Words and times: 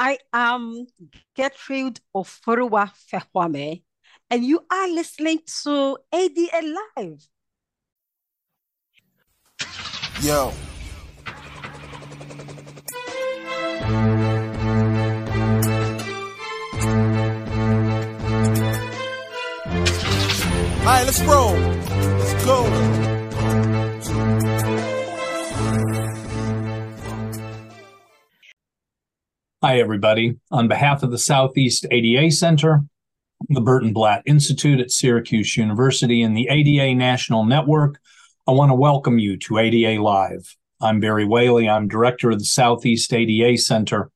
I 0.00 0.18
am 0.32 0.86
Gertrude 1.36 1.98
Oforiwa 2.14 2.92
Fefoame, 3.10 3.82
and 4.30 4.44
you 4.44 4.64
are 4.70 4.88
listening 4.90 5.40
to 5.64 5.98
ADA 6.14 6.76
Live. 6.96 7.28
Yo. 10.22 10.52
All 20.78 20.94
right, 20.94 21.04
let's 21.06 21.20
roll. 21.22 21.56
Let's 21.56 22.44
go. 22.44 22.97
Hi, 29.60 29.80
everybody. 29.80 30.36
On 30.52 30.68
behalf 30.68 31.02
of 31.02 31.10
the 31.10 31.18
Southeast 31.18 31.84
ADA 31.90 32.30
Center, 32.30 32.84
the 33.48 33.60
Burton 33.60 33.92
Blatt 33.92 34.22
Institute 34.24 34.78
at 34.78 34.92
Syracuse 34.92 35.56
University, 35.56 36.22
and 36.22 36.36
the 36.36 36.46
ADA 36.48 36.94
National 36.94 37.44
Network, 37.44 37.98
I 38.46 38.52
want 38.52 38.70
to 38.70 38.76
welcome 38.76 39.18
you 39.18 39.36
to 39.36 39.58
ADA 39.58 40.00
Live. 40.00 40.56
I'm 40.80 41.00
Barry 41.00 41.24
Whaley. 41.24 41.68
I'm 41.68 41.88
director 41.88 42.30
of 42.30 42.38
the 42.38 42.44
Southeast 42.44 43.12
ADA 43.12 43.58
Center. 43.58 44.12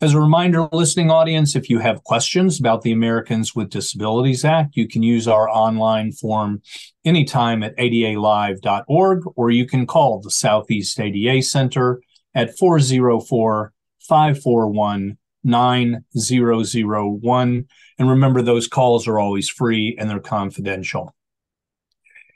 As 0.00 0.14
a 0.14 0.18
reminder, 0.18 0.66
listening 0.72 1.10
audience, 1.10 1.54
if 1.54 1.68
you 1.68 1.78
have 1.80 2.02
questions 2.02 2.58
about 2.58 2.80
the 2.80 2.92
Americans 2.92 3.54
with 3.54 3.68
Disabilities 3.68 4.46
Act, 4.46 4.76
you 4.76 4.88
can 4.88 5.02
use 5.02 5.28
our 5.28 5.46
online 5.46 6.10
form 6.10 6.62
anytime 7.04 7.62
at 7.62 7.76
adalive.org, 7.76 9.24
or 9.36 9.50
you 9.50 9.66
can 9.66 9.86
call 9.86 10.20
the 10.20 10.30
Southeast 10.30 10.98
ADA 10.98 11.42
Center 11.42 12.00
at 12.34 12.56
404 12.56 13.73
541 14.08 15.18
9001. 15.44 17.66
And 17.98 18.10
remember, 18.10 18.42
those 18.42 18.66
calls 18.66 19.06
are 19.06 19.18
always 19.18 19.48
free 19.48 19.96
and 19.98 20.08
they're 20.08 20.20
confidential. 20.20 21.14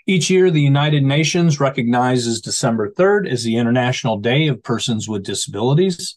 Each 0.06 0.30
year, 0.30 0.50
the 0.50 0.62
United 0.62 1.02
Nations 1.02 1.60
recognizes 1.60 2.40
December 2.40 2.90
3rd 2.90 3.30
as 3.30 3.44
the 3.44 3.56
International 3.56 4.18
Day 4.18 4.46
of 4.46 4.62
Persons 4.62 5.08
with 5.08 5.24
Disabilities. 5.24 6.16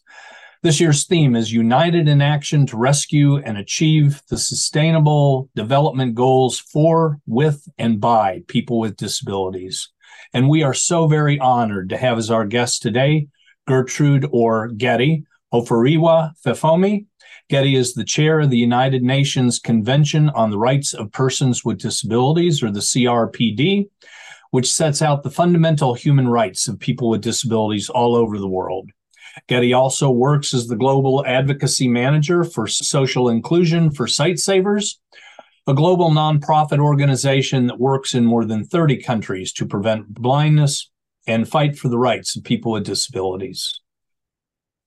This 0.62 0.80
year's 0.80 1.04
theme 1.04 1.34
is 1.34 1.52
United 1.52 2.08
in 2.08 2.22
Action 2.22 2.66
to 2.66 2.76
Rescue 2.76 3.36
and 3.36 3.58
Achieve 3.58 4.22
the 4.28 4.38
Sustainable 4.38 5.50
Development 5.56 6.14
Goals 6.14 6.58
for, 6.58 7.18
with, 7.26 7.68
and 7.78 8.00
by 8.00 8.44
people 8.46 8.78
with 8.78 8.96
disabilities. 8.96 9.90
And 10.32 10.48
we 10.48 10.62
are 10.62 10.72
so 10.72 11.06
very 11.06 11.38
honored 11.38 11.90
to 11.90 11.98
have 11.98 12.16
as 12.16 12.30
our 12.30 12.46
guest 12.46 12.80
today 12.80 13.26
Gertrude 13.66 14.26
or 14.32 14.68
Getty 14.68 15.24
Oforiwa 15.52 16.32
Fefoame. 16.44 17.06
Getty 17.50 17.76
is 17.76 17.92
the 17.92 18.04
chair 18.04 18.40
of 18.40 18.50
the 18.50 18.56
United 18.56 19.02
Nations 19.02 19.58
Convention 19.58 20.30
on 20.30 20.50
the 20.50 20.58
Rights 20.58 20.94
of 20.94 21.12
Persons 21.12 21.64
with 21.64 21.78
Disabilities, 21.78 22.62
or 22.62 22.70
the 22.70 22.80
CRPD, 22.80 23.90
which 24.50 24.72
sets 24.72 25.02
out 25.02 25.22
the 25.22 25.30
fundamental 25.30 25.92
human 25.92 26.28
rights 26.28 26.68
of 26.68 26.78
people 26.78 27.10
with 27.10 27.20
disabilities 27.20 27.90
all 27.90 28.16
over 28.16 28.38
the 28.38 28.48
world. 28.48 28.90
Getty 29.46 29.74
also 29.74 30.10
works 30.10 30.54
as 30.54 30.68
the 30.68 30.76
Global 30.76 31.24
Advocacy 31.26 31.88
Manager 31.88 32.44
for 32.44 32.66
Social 32.66 33.28
Inclusion 33.28 33.90
for 33.90 34.06
Sightsavers, 34.06 34.96
a 35.66 35.74
global 35.74 36.10
nonprofit 36.10 36.78
organization 36.78 37.66
that 37.66 37.78
works 37.78 38.14
in 38.14 38.24
more 38.24 38.44
than 38.44 38.64
30 38.64 39.02
countries 39.02 39.52
to 39.54 39.66
prevent 39.66 40.14
blindness 40.14 40.90
and 41.26 41.48
fight 41.48 41.78
for 41.78 41.88
the 41.88 41.98
rights 41.98 42.36
of 42.36 42.42
people 42.42 42.72
with 42.72 42.84
disabilities. 42.84 43.81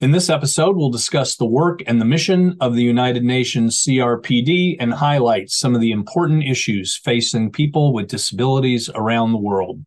In 0.01 0.11
this 0.11 0.29
episode, 0.29 0.75
we'll 0.75 0.89
discuss 0.89 1.37
the 1.37 1.45
work 1.45 1.81
and 1.87 2.01
the 2.01 2.05
mission 2.05 2.57
of 2.59 2.75
the 2.75 2.83
United 2.83 3.23
Nations 3.23 3.81
CRPD 3.81 4.75
and 4.77 4.93
highlight 4.93 5.49
some 5.49 5.73
of 5.73 5.79
the 5.79 5.91
important 5.91 6.43
issues 6.43 6.97
facing 6.97 7.49
people 7.49 7.93
with 7.93 8.09
disabilities 8.09 8.89
around 8.93 9.31
the 9.31 9.37
world. 9.37 9.85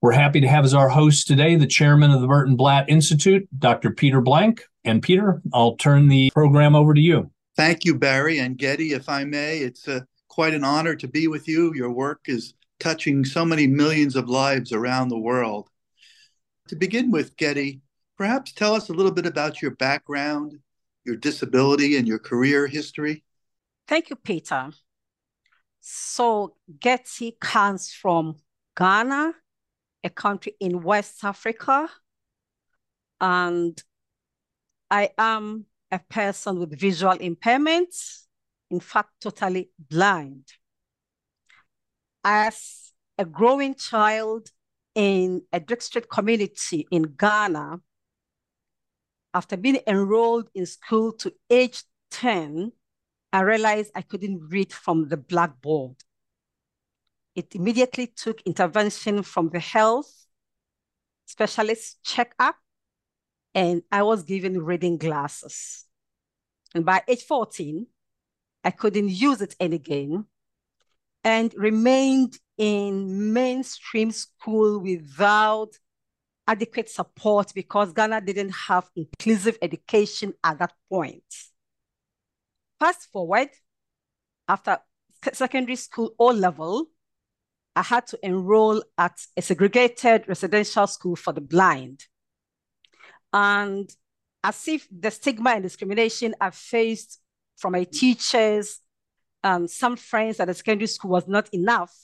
We're 0.00 0.12
happy 0.12 0.40
to 0.40 0.48
have 0.48 0.64
as 0.64 0.72
our 0.72 0.88
host 0.88 1.26
today 1.26 1.56
the 1.56 1.66
chairman 1.66 2.12
of 2.12 2.22
the 2.22 2.26
Burton 2.26 2.56
Blatt 2.56 2.88
Institute, 2.88 3.46
Dr. 3.58 3.90
Peter 3.90 4.22
Blank. 4.22 4.64
And 4.84 5.02
Peter, 5.02 5.42
I'll 5.52 5.76
turn 5.76 6.08
the 6.08 6.30
program 6.30 6.74
over 6.74 6.94
to 6.94 7.00
you. 7.00 7.30
Thank 7.58 7.84
you, 7.84 7.98
Barry 7.98 8.38
and 8.38 8.56
Getty, 8.56 8.92
if 8.94 9.10
I 9.10 9.24
may. 9.24 9.58
It's 9.58 9.86
uh, 9.86 10.00
quite 10.28 10.54
an 10.54 10.64
honor 10.64 10.96
to 10.96 11.08
be 11.08 11.28
with 11.28 11.46
you. 11.46 11.74
Your 11.74 11.90
work 11.90 12.22
is 12.24 12.54
touching 12.80 13.26
so 13.26 13.44
many 13.44 13.66
millions 13.66 14.16
of 14.16 14.30
lives 14.30 14.72
around 14.72 15.10
the 15.10 15.18
world. 15.18 15.68
To 16.68 16.76
begin 16.76 17.10
with, 17.10 17.36
Getty, 17.36 17.82
perhaps 18.16 18.52
tell 18.52 18.74
us 18.74 18.88
a 18.88 18.92
little 18.92 19.12
bit 19.12 19.26
about 19.26 19.60
your 19.60 19.72
background, 19.72 20.58
your 21.04 21.16
disability, 21.16 21.96
and 21.96 22.06
your 22.06 22.18
career 22.18 22.66
history. 22.66 23.24
Thank 23.86 24.10
you, 24.10 24.16
Peter. 24.16 24.70
So, 25.80 26.56
Getty 26.80 27.36
comes 27.40 27.92
from 27.92 28.36
Ghana, 28.76 29.34
a 30.02 30.10
country 30.10 30.54
in 30.58 30.82
West 30.82 31.22
Africa. 31.22 31.88
And 33.20 33.82
I 34.90 35.10
am 35.18 35.66
a 35.90 35.98
person 35.98 36.58
with 36.58 36.78
visual 36.78 37.16
impairments, 37.16 38.24
in 38.70 38.80
fact, 38.80 39.10
totally 39.20 39.70
blind. 39.78 40.46
As 42.22 42.92
a 43.18 43.24
growing 43.24 43.74
child 43.74 44.48
in 44.94 45.42
a 45.52 45.60
district 45.60 46.08
community 46.10 46.86
in 46.90 47.02
Ghana, 47.02 47.80
after 49.34 49.56
being 49.56 49.80
enrolled 49.86 50.48
in 50.54 50.64
school 50.64 51.12
to 51.12 51.34
age 51.50 51.82
10, 52.12 52.72
I 53.32 53.40
realized 53.40 53.90
I 53.94 54.02
couldn't 54.02 54.48
read 54.48 54.72
from 54.72 55.08
the 55.08 55.16
blackboard. 55.16 55.96
It 57.34 57.54
immediately 57.56 58.06
took 58.06 58.40
intervention 58.42 59.24
from 59.24 59.50
the 59.50 59.58
health 59.58 60.26
specialist 61.26 61.98
checkup, 62.04 62.54
and 63.54 63.82
I 63.90 64.04
was 64.04 64.22
given 64.22 64.62
reading 64.62 64.98
glasses. 64.98 65.84
And 66.74 66.84
by 66.84 67.02
age 67.08 67.24
14, 67.24 67.86
I 68.62 68.70
couldn't 68.70 69.08
use 69.08 69.40
it 69.40 69.56
again 69.58 70.26
and 71.24 71.52
remained 71.56 72.38
in 72.56 73.32
mainstream 73.32 74.12
school 74.12 74.78
without 74.78 75.78
adequate 76.46 76.90
support 76.90 77.52
because 77.54 77.92
Ghana 77.92 78.20
didn't 78.20 78.50
have 78.50 78.88
inclusive 78.94 79.58
education 79.62 80.34
at 80.42 80.58
that 80.58 80.72
point. 80.90 81.24
Fast 82.78 83.10
forward, 83.12 83.48
after 84.48 84.78
secondary 85.32 85.76
school 85.76 86.14
O 86.18 86.26
level, 86.26 86.86
I 87.76 87.82
had 87.82 88.06
to 88.08 88.18
enroll 88.22 88.82
at 88.98 89.18
a 89.36 89.42
segregated 89.42 90.28
residential 90.28 90.86
school 90.86 91.16
for 91.16 91.32
the 91.32 91.40
blind. 91.40 92.04
And 93.32 93.90
as 94.44 94.68
if 94.68 94.86
the 94.90 95.10
stigma 95.10 95.50
and 95.50 95.62
discrimination 95.62 96.34
I 96.40 96.50
faced 96.50 97.20
from 97.56 97.72
my 97.72 97.84
teachers 97.84 98.80
and 99.42 99.68
some 99.70 99.96
friends 99.96 100.38
at 100.38 100.46
the 100.46 100.54
secondary 100.54 100.86
school 100.86 101.10
was 101.12 101.26
not 101.26 101.48
enough, 101.52 101.94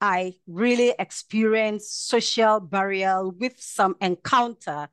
I 0.00 0.34
really 0.46 0.94
experienced 0.98 2.08
social 2.08 2.60
barrier 2.60 3.28
with 3.28 3.60
some 3.60 3.96
encounter 4.00 4.88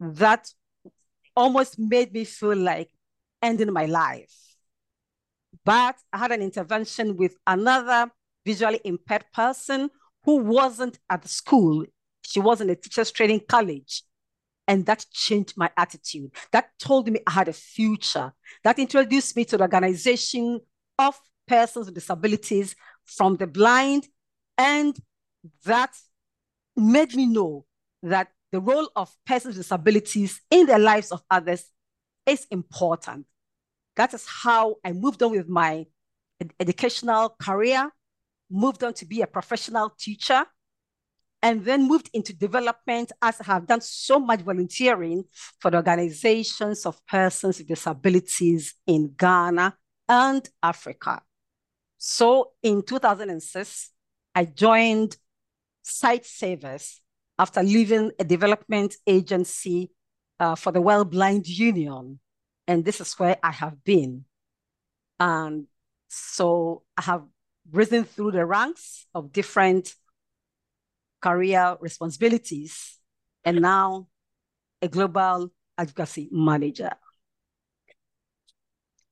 that 0.00 0.52
almost 1.36 1.78
made 1.78 2.12
me 2.12 2.24
feel 2.24 2.56
like 2.56 2.90
ending 3.40 3.72
my 3.72 3.86
life. 3.86 4.34
But 5.64 5.96
I 6.12 6.18
had 6.18 6.32
an 6.32 6.42
intervention 6.42 7.16
with 7.16 7.36
another 7.46 8.10
visually 8.44 8.80
impaired 8.84 9.26
person 9.32 9.90
who 10.24 10.36
wasn't 10.38 10.98
at 11.08 11.22
the 11.22 11.28
school. 11.28 11.84
She 12.22 12.40
was 12.40 12.60
in 12.60 12.70
a 12.70 12.74
teacher's 12.76 13.12
training 13.12 13.42
college. 13.48 14.02
And 14.66 14.84
that 14.86 15.06
changed 15.12 15.54
my 15.56 15.70
attitude. 15.76 16.30
That 16.52 16.70
told 16.78 17.08
me 17.08 17.20
I 17.26 17.30
had 17.30 17.48
a 17.48 17.54
future. 17.54 18.32
That 18.64 18.78
introduced 18.78 19.34
me 19.36 19.44
to 19.46 19.56
the 19.56 19.62
organization 19.62 20.60
of 20.98 21.18
persons 21.46 21.86
with 21.86 21.94
disabilities 21.94 22.76
from 23.06 23.36
the 23.36 23.46
blind. 23.46 24.08
And 24.58 24.98
that 25.64 25.94
made 26.76 27.14
me 27.14 27.26
know 27.26 27.64
that 28.02 28.28
the 28.52 28.60
role 28.60 28.90
of 28.96 29.14
persons 29.24 29.56
with 29.56 29.64
disabilities 29.64 30.40
in 30.50 30.66
the 30.66 30.78
lives 30.78 31.12
of 31.12 31.22
others 31.30 31.64
is 32.26 32.46
important. 32.50 33.26
That 33.96 34.12
is 34.12 34.26
how 34.26 34.76
I 34.84 34.92
moved 34.92 35.22
on 35.22 35.30
with 35.30 35.48
my 35.48 35.86
educational 36.60 37.36
career 37.40 37.90
moved 38.50 38.82
on 38.82 38.94
to 38.94 39.04
be 39.04 39.22
a 39.22 39.26
professional 39.26 39.90
teacher, 39.98 40.44
and 41.42 41.64
then 41.64 41.86
moved 41.86 42.10
into 42.12 42.32
development 42.32 43.12
as 43.22 43.40
I 43.40 43.44
have 43.44 43.66
done 43.66 43.80
so 43.80 44.18
much 44.18 44.40
volunteering 44.40 45.24
for 45.60 45.70
the 45.70 45.76
organizations 45.76 46.84
of 46.84 47.04
persons 47.06 47.58
with 47.58 47.68
disabilities 47.68 48.74
in 48.86 49.14
Ghana 49.16 49.76
and 50.08 50.48
Africa. 50.62 51.22
So 51.96 52.52
in 52.62 52.82
2006, 52.82 53.90
I 54.38 54.44
joined 54.44 55.16
Sightsavers 55.84 57.00
after 57.40 57.60
leaving 57.60 58.12
a 58.20 58.24
development 58.24 58.94
agency 59.04 59.90
uh, 60.38 60.54
for 60.54 60.70
the 60.70 60.80
World 60.80 61.10
Blind 61.10 61.48
Union, 61.48 62.20
and 62.68 62.84
this 62.84 63.00
is 63.00 63.14
where 63.14 63.36
I 63.42 63.50
have 63.50 63.82
been. 63.82 64.26
And 65.18 65.66
so 66.06 66.84
I 66.96 67.02
have 67.02 67.24
risen 67.72 68.04
through 68.04 68.30
the 68.30 68.46
ranks 68.46 69.08
of 69.12 69.32
different 69.32 69.92
career 71.20 71.76
responsibilities, 71.80 72.96
and 73.44 73.60
now 73.60 74.06
a 74.80 74.86
global 74.86 75.50
advocacy 75.76 76.28
manager. 76.30 76.92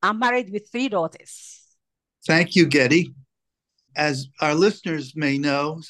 I'm 0.00 0.20
married 0.20 0.52
with 0.52 0.70
three 0.70 0.88
daughters. 0.88 1.64
Thank 2.24 2.54
you, 2.54 2.66
Getty. 2.66 3.12
As 3.96 4.28
our 4.42 4.54
listeners 4.54 5.16
may 5.16 5.38
know, 5.38 5.80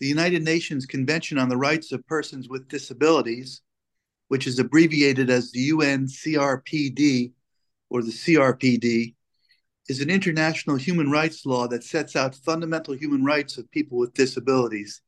the 0.00 0.06
United 0.06 0.42
Nations 0.42 0.86
Convention 0.86 1.36
on 1.36 1.50
the 1.50 1.58
Rights 1.58 1.92
of 1.92 2.06
Persons 2.06 2.48
with 2.48 2.68
Disabilities, 2.68 3.60
which 4.28 4.46
is 4.46 4.58
abbreviated 4.58 5.28
as 5.28 5.52
the 5.52 5.68
UNCRPD 5.68 7.32
or 7.90 8.02
the 8.02 8.10
CRPD, 8.10 9.14
is 9.90 10.00
an 10.00 10.08
international 10.08 10.76
human 10.76 11.10
rights 11.10 11.44
law 11.44 11.68
that 11.68 11.84
sets 11.84 12.16
out 12.16 12.34
fundamental 12.34 12.94
human 12.94 13.24
rights 13.24 13.58
of 13.58 13.70
people 13.70 13.98
with 13.98 14.14
disabilities. 14.14 15.02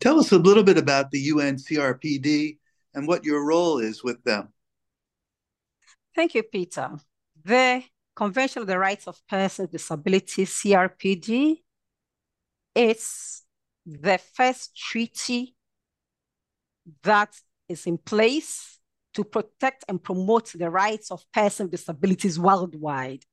Tell 0.00 0.20
us 0.20 0.30
a 0.30 0.38
little 0.38 0.62
bit 0.62 0.78
about 0.78 1.10
the 1.10 1.30
UNCRPD 1.30 2.58
and 2.94 3.08
what 3.08 3.24
your 3.24 3.44
role 3.44 3.78
is 3.78 4.04
with 4.04 4.22
them. 4.22 4.52
Thank 6.14 6.36
you, 6.36 6.44
Peter. 6.44 6.92
The 7.44 7.82
Convention 8.14 8.62
on 8.62 8.68
the 8.68 8.78
Rights 8.78 9.08
of 9.08 9.20
Persons 9.26 9.64
with 9.64 9.72
Disabilities, 9.72 10.50
CRPD, 10.50 11.62
is 12.74 13.42
the 13.86 14.18
first 14.18 14.76
treaty 14.76 15.54
that 17.02 17.34
is 17.68 17.86
in 17.86 17.98
place 17.98 18.78
to 19.14 19.24
protect 19.24 19.84
and 19.88 20.02
promote 20.02 20.52
the 20.52 20.70
rights 20.70 21.10
of 21.10 21.24
persons 21.32 21.70
with 21.70 21.80
disabilities 21.80 22.38
worldwide. 22.38 23.24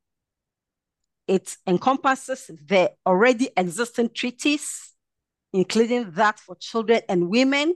It 1.28 1.56
encompasses 1.68 2.50
the 2.66 2.92
already 3.06 3.50
existing 3.56 4.10
treaties, 4.14 4.94
including 5.54 6.12
that 6.12 6.40
for 6.40 6.56
children 6.56 7.02
and 7.08 7.30
women, 7.30 7.76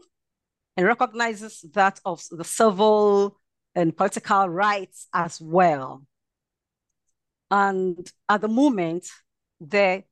and 0.75 0.88
recognizes 0.88 1.63
that 1.74 2.00
of 2.04 2.24
the 2.31 2.44
civil 2.44 3.39
and 3.75 3.95
political 3.95 4.50
rights 4.50 5.07
as 5.13 5.39
well. 5.39 6.06
And 7.51 8.12
at 8.27 8.42
the 8.42 8.48
moment, 8.48 9.07
the 9.62 10.04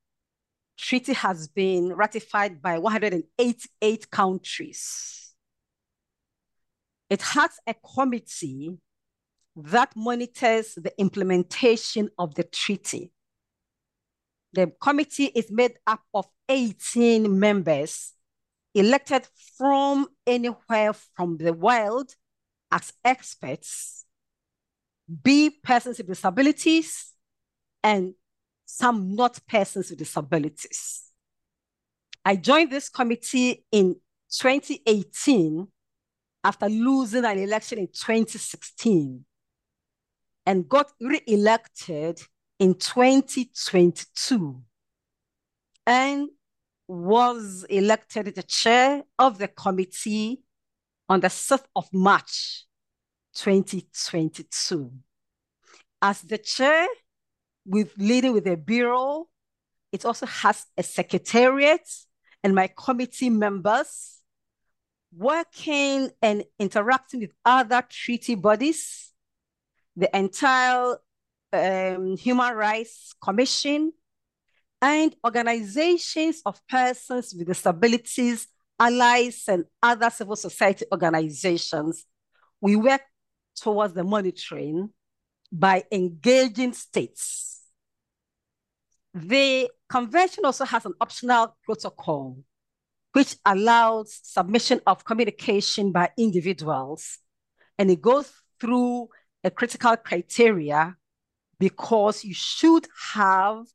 treaty 0.81 1.13
has 1.13 1.47
been 1.47 1.93
ratified 1.93 2.61
by 2.61 2.79
188 2.79 4.09
countries. 4.09 5.33
It 7.09 7.21
has 7.21 7.51
a 7.67 7.75
committee 7.95 8.77
that 9.55 9.93
monitors 9.95 10.73
the 10.75 10.93
implementation 10.99 12.09
of 12.17 12.33
the 12.35 12.43
treaty. 12.43 13.11
The 14.53 14.71
committee 14.81 15.25
is 15.25 15.51
made 15.51 15.73
up 15.85 16.01
of 16.13 16.25
18 16.49 17.39
members 17.39 18.13
elected 18.73 19.27
from 19.57 20.07
anywhere 20.25 20.93
from 20.93 21.37
the 21.37 21.53
world 21.53 22.15
as 22.71 22.93
experts, 23.03 24.05
be 25.23 25.49
persons 25.49 25.97
with 25.97 26.07
disabilities, 26.07 27.13
and 27.83 28.13
some 28.71 29.15
not 29.15 29.37
persons 29.47 29.89
with 29.89 29.99
disabilities. 29.99 31.03
I 32.23 32.37
joined 32.37 32.71
this 32.71 32.87
committee 32.87 33.65
in 33.71 33.97
2018 34.29 35.67
after 36.43 36.69
losing 36.69 37.25
an 37.25 37.37
election 37.37 37.79
in 37.79 37.87
2016 37.87 39.25
and 40.45 40.69
got 40.69 40.91
re-elected 41.01 42.21
in 42.59 42.75
2022 42.75 44.61
and 45.85 46.29
was 46.87 47.65
elected 47.69 48.33
the 48.33 48.43
chair 48.43 49.03
of 49.19 49.37
the 49.37 49.49
committee 49.49 50.43
on 51.09 51.19
the 51.19 51.27
6th 51.27 51.65
of 51.75 51.89
March 51.91 52.65
2022. 53.33 54.91
As 56.01 56.21
the 56.21 56.37
chair, 56.37 56.87
with 57.65 57.93
leading 57.97 58.33
with 58.33 58.47
a 58.47 58.57
bureau, 58.57 59.27
it 59.91 60.05
also 60.05 60.25
has 60.25 60.65
a 60.77 60.83
secretariat 60.83 61.87
and 62.43 62.55
my 62.55 62.69
committee 62.75 63.29
members 63.29 64.19
working 65.15 66.09
and 66.21 66.43
interacting 66.57 67.19
with 67.21 67.31
other 67.45 67.83
treaty 67.89 68.35
bodies, 68.35 69.11
the 69.95 70.15
entire 70.17 70.97
um, 71.53 72.15
Human 72.17 72.55
Rights 72.55 73.13
Commission, 73.21 73.91
and 74.81 75.15
organizations 75.25 76.41
of 76.45 76.65
persons 76.67 77.35
with 77.37 77.47
disabilities, 77.47 78.47
allies, 78.79 79.43
and 79.47 79.65
other 79.83 80.09
civil 80.09 80.35
society 80.35 80.85
organizations. 80.91 82.05
We 82.61 82.75
work 82.75 83.01
towards 83.55 83.93
the 83.93 84.03
monitoring 84.03 84.89
by 85.51 85.83
engaging 85.91 86.73
states. 86.73 87.61
The 89.13 89.69
convention 89.89 90.45
also 90.45 90.65
has 90.65 90.85
an 90.85 90.93
optional 91.01 91.55
protocol 91.65 92.37
which 93.13 93.35
allows 93.45 94.19
submission 94.23 94.79
of 94.87 95.03
communication 95.03 95.91
by 95.91 96.09
individuals. 96.17 97.17
And 97.77 97.91
it 97.91 98.01
goes 98.01 98.31
through 98.59 99.09
a 99.43 99.51
critical 99.51 99.97
criteria 99.97 100.95
because 101.59 102.23
you 102.23 102.33
should 102.33 102.87
have 103.13 103.65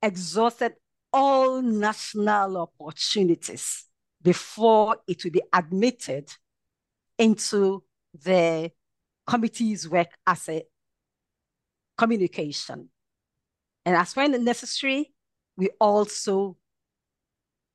exhausted 0.00 0.72
all 1.12 1.60
national 1.60 2.56
opportunities 2.56 3.84
before 4.22 4.96
it 5.06 5.22
will 5.22 5.32
be 5.32 5.42
admitted 5.52 6.30
into 7.18 7.82
the 8.24 8.70
committee's 9.26 9.88
work 9.88 10.08
as 10.26 10.48
a 10.48 10.62
communication. 11.96 12.88
And 13.84 13.96
as 13.96 14.14
when 14.14 14.44
necessary, 14.44 15.12
we 15.56 15.70
also 15.80 16.56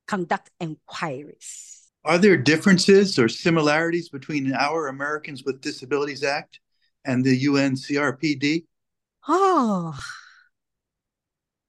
conduct 0.07 0.49
inquiries. 0.59 1.89
Are 2.05 2.17
there 2.17 2.37
differences 2.37 3.19
or 3.19 3.27
similarities 3.27 4.09
between 4.09 4.53
our 4.53 4.87
Americans 4.87 5.43
with 5.43 5.61
Disabilities 5.61 6.23
Act 6.23 6.59
and 7.03 7.23
the 7.23 7.45
UNCRPD? 7.45 8.65
Oh, 9.27 9.99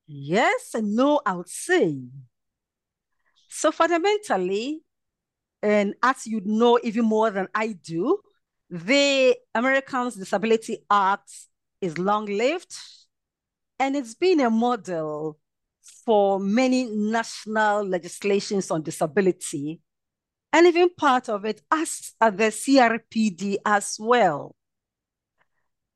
yes 0.07 0.75
and 0.75 0.95
no, 0.95 1.21
I 1.27 1.35
would 1.35 1.49
say. 1.49 1.99
So 3.49 3.73
fundamentally, 3.73 4.83
and 5.63 5.95
as 6.03 6.27
you 6.27 6.41
know 6.45 6.79
even 6.85 7.05
more 7.05 7.31
than 7.31 7.49
I 7.55 7.73
do, 7.73 8.21
the 8.71 9.37
Americans 9.55 10.15
Disability 10.15 10.79
Act 10.89 11.33
is 11.81 11.99
long-lived 11.99 12.75
and 13.79 13.97
it's 13.97 14.15
been 14.15 14.41
a 14.41 14.51
model 14.51 15.39
for 16.05 16.39
many 16.41 16.85
national 16.87 17.87
legislations 17.87 18.71
on 18.71 18.83
disability 18.83 19.81
and 20.53 20.67
even 20.67 20.91
part 20.97 21.29
of 21.29 21.45
it 21.45 21.63
as 21.71 22.13
the 22.21 22.51
CRPD 22.51 23.57
as 23.65 23.97
well. 24.01 24.55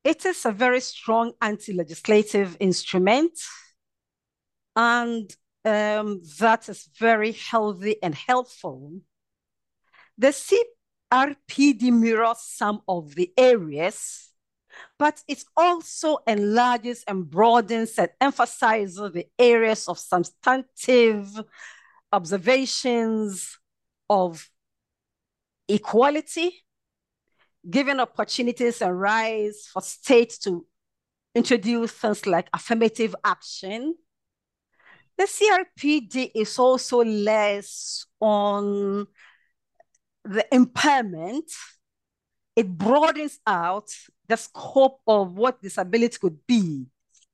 It 0.05 0.27
is 0.27 0.45
a 0.45 0.53
very 0.53 0.81
strong 0.81 1.33
anti-legislative 1.41 2.57
instrument 2.61 3.39
and 4.75 5.35
um, 5.65 6.21
that 6.39 6.69
is 6.69 6.89
very 6.99 7.33
healthy 7.33 8.03
and 8.03 8.15
helpful. 8.15 9.01
The 10.19 10.35
CRPD 11.13 11.93
mirrors 11.93 12.41
some 12.41 12.83
of 12.89 13.15
the 13.15 13.33
areas 13.37 14.32
but 14.99 15.23
it 15.29 15.45
also 15.57 16.19
enlarges 16.27 17.05
and 17.07 17.29
broadens 17.29 17.99
and 17.99 18.11
emphasizes 18.21 19.13
the 19.13 19.27
areas 19.39 19.89
of 19.89 19.99
substantive 19.99 21.41
observations 22.13 23.59
of 24.09 24.49
equality, 25.69 26.65
giving 27.69 28.01
opportunities 28.01 28.83
and 28.83 29.01
rights 29.01 29.69
for 29.69 29.83
states 29.83 30.39
to 30.39 30.67
introduce 31.35 31.93
things 31.93 32.27
like 32.27 32.49
affirmative 32.53 33.15
action. 33.25 33.95
The 35.17 35.25
CRPD 35.25 36.33
is 36.35 36.59
also 36.59 37.05
less 37.05 38.07
on 38.21 39.07
the 40.25 40.47
impairment. 40.55 41.51
It 42.57 42.69
broadens 42.69 43.39
out 43.47 43.91
the 44.33 44.39
scope 44.39 44.99
of 45.07 45.35
what 45.37 45.61
disability 45.61 46.17
could 46.19 46.39
be 46.47 46.87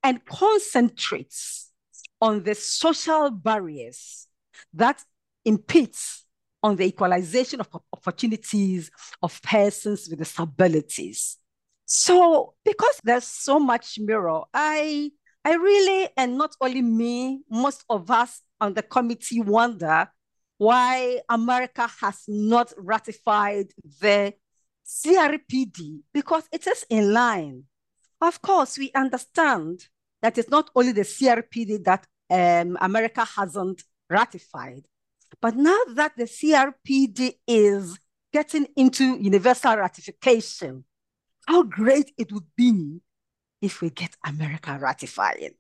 and 0.03 0.25
concentrates 0.25 1.71
on 2.21 2.43
the 2.43 2.57
social 2.57 3.31
barriers 3.31 4.27
that 4.75 5.01
impedes 5.45 6.25
on 6.61 6.75
the 6.75 6.83
equalization 6.85 7.61
of 7.61 7.69
opportunities 7.93 8.91
of 9.23 9.41
persons 9.43 10.09
with 10.09 10.19
disabilities. 10.19 11.37
So 11.85 12.55
because 12.65 13.01
there's 13.05 13.29
so 13.29 13.61
much 13.61 14.01
mirror, 14.01 14.43
I 14.53 15.13
I 15.45 15.55
really, 15.55 16.09
and 16.17 16.37
not 16.37 16.57
only 16.61 16.83
me, 16.83 17.43
most 17.49 17.85
of 17.89 18.11
us 18.11 18.43
on 18.61 18.75
the 18.75 18.83
committee 18.83 19.41
wonder 19.41 20.11
why 20.57 21.21
America 21.29 21.89
has 22.01 22.25
not 22.27 22.73
ratified 22.77 23.69
the 24.01 24.35
CRPD 24.89 26.01
because 26.15 26.45
it 26.51 26.67
is 26.67 26.85
in 26.89 27.13
line. 27.13 27.65
Of 28.21 28.41
course, 28.41 28.79
we 28.79 28.91
understand 28.95 29.87
that 30.23 30.39
it's 30.39 30.49
not 30.49 30.71
only 30.75 30.93
the 30.93 31.03
CRPD 31.03 31.85
that 31.85 32.07
um, 32.31 32.77
America 32.81 33.25
hasn't 33.25 33.83
ratified, 34.09 34.87
but 35.41 35.55
now 35.55 35.79
that 35.95 36.13
the 36.17 36.25
CRPD 36.25 37.35
is 37.47 37.99
getting 38.33 38.67
into 38.77 39.19
universal 39.21 39.77
ratification, 39.77 40.85
how 41.47 41.63
great 41.63 42.13
it 42.19 42.33
would 42.33 42.47
be 42.57 43.01
if 43.61 43.81
we 43.81 43.91
get 43.91 44.17
America 44.25 44.77
ratifying. 44.81 45.55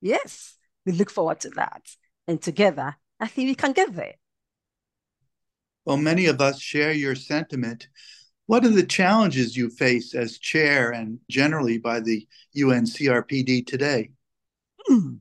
Yes, 0.00 0.56
we 0.84 0.92
look 0.92 1.10
forward 1.10 1.40
to 1.40 1.50
that. 1.50 1.82
And 2.28 2.42
together, 2.42 2.96
I 3.20 3.28
think 3.28 3.48
we 3.48 3.54
can 3.54 3.72
get 3.72 3.94
there. 3.94 4.14
Well, 5.84 5.96
many 5.96 6.26
of 6.26 6.40
us 6.40 6.60
share 6.60 6.92
your 6.92 7.14
sentiment. 7.14 7.88
What 8.46 8.64
are 8.64 8.70
the 8.70 8.86
challenges 8.86 9.56
you 9.56 9.70
face 9.70 10.14
as 10.14 10.38
chair 10.38 10.92
and 10.92 11.18
generally 11.28 11.78
by 11.78 12.00
the 12.00 12.26
UNCRPD 12.56 13.66
today? 13.66 14.10
Hmm. 14.86 15.16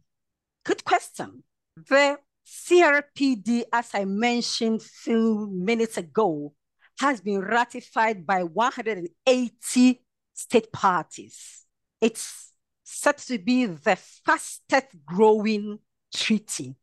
Good 0.64 0.84
question. 0.84 1.44
The 1.76 2.20
CRPD, 2.46 3.64
as 3.74 3.90
I 3.94 4.06
mentioned 4.06 4.82
a 4.82 4.84
few 4.84 5.48
minutes 5.52 5.98
ago, 5.98 6.54
has 7.00 7.20
been 7.20 7.42
ratified 7.42 8.26
by 8.26 8.44
180 8.44 10.02
state 10.34 10.72
parties. 10.72 11.66
It's 12.00 12.54
set 12.84 13.18
to 13.18 13.40
be 13.40 13.66
the 13.66 13.96
fastest 13.96 14.88
growing 15.04 15.80
treaty 16.14 16.76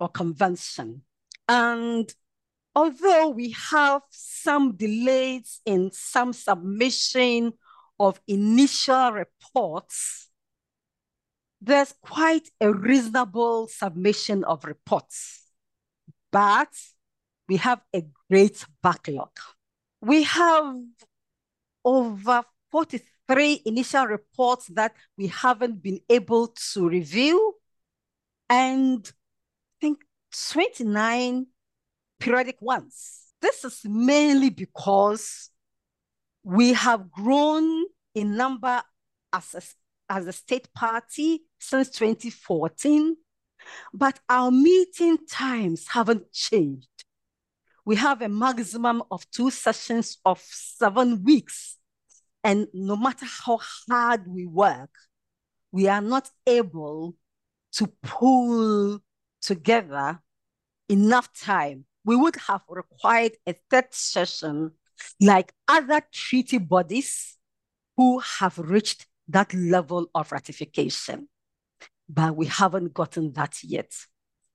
or 0.00 0.08
convention. 0.08 1.02
And 1.46 2.12
although 2.74 3.28
we 3.28 3.54
have 3.70 4.02
some 4.10 4.76
delays 4.76 5.60
in 5.64 5.90
some 5.92 6.32
submission 6.32 7.52
of 7.98 8.20
initial 8.26 9.12
reports, 9.12 10.28
there's 11.60 11.94
quite 12.02 12.48
a 12.60 12.72
reasonable 12.72 13.68
submission 13.68 14.42
of 14.44 14.64
reports, 14.64 15.52
but 16.32 16.68
we 17.48 17.56
have 17.56 17.80
a 17.94 18.02
great 18.28 18.64
backlog. 18.82 19.30
We 20.00 20.24
have 20.24 20.74
over 21.84 22.42
43 22.72 23.62
initial 23.66 24.06
reports 24.06 24.66
that 24.74 24.92
we 25.16 25.28
haven't 25.28 25.82
been 25.82 26.00
able 26.08 26.48
to 26.72 26.88
review, 26.88 27.54
and 28.48 29.06
I 29.06 29.74
think 29.80 29.98
29 30.50 31.46
periodic 32.22 32.56
ones. 32.60 33.32
This 33.40 33.64
is 33.64 33.80
mainly 33.84 34.48
because 34.48 35.50
we 36.44 36.72
have 36.72 37.10
grown 37.10 37.84
in 38.14 38.36
number 38.36 38.80
as 39.32 39.54
a 39.54 39.62
as 40.12 40.26
a 40.26 40.32
state 40.32 40.72
party 40.74 41.42
since 41.58 41.88
2014, 41.90 43.16
but 43.92 44.20
our 44.28 44.50
meeting 44.50 45.18
times 45.28 45.88
haven't 45.88 46.30
changed. 46.32 47.04
We 47.84 47.96
have 47.96 48.22
a 48.22 48.28
maximum 48.28 49.02
of 49.10 49.28
two 49.30 49.50
sessions 49.50 50.18
of 50.24 50.40
seven 50.40 51.24
weeks. 51.24 51.78
And 52.44 52.68
no 52.74 52.96
matter 52.96 53.26
how 53.26 53.58
hard 53.88 54.28
we 54.28 54.46
work, 54.46 54.90
we 55.72 55.88
are 55.88 56.02
not 56.02 56.28
able 56.46 57.16
to 57.72 57.86
pull 58.02 59.00
together 59.40 60.20
enough 60.88 61.32
time. 61.32 61.86
We 62.04 62.16
would 62.16 62.36
have 62.48 62.62
required 62.68 63.32
a 63.46 63.54
third 63.70 63.92
session 63.92 64.72
like 65.20 65.52
other 65.68 66.02
treaty 66.12 66.58
bodies 66.58 67.36
who 67.96 68.18
have 68.18 68.58
reached 68.58 69.06
that 69.28 69.52
level 69.54 70.08
of 70.14 70.32
ratification. 70.32 71.28
But 72.08 72.36
we 72.36 72.46
haven't 72.46 72.94
gotten 72.94 73.32
that 73.34 73.62
yet. 73.62 73.92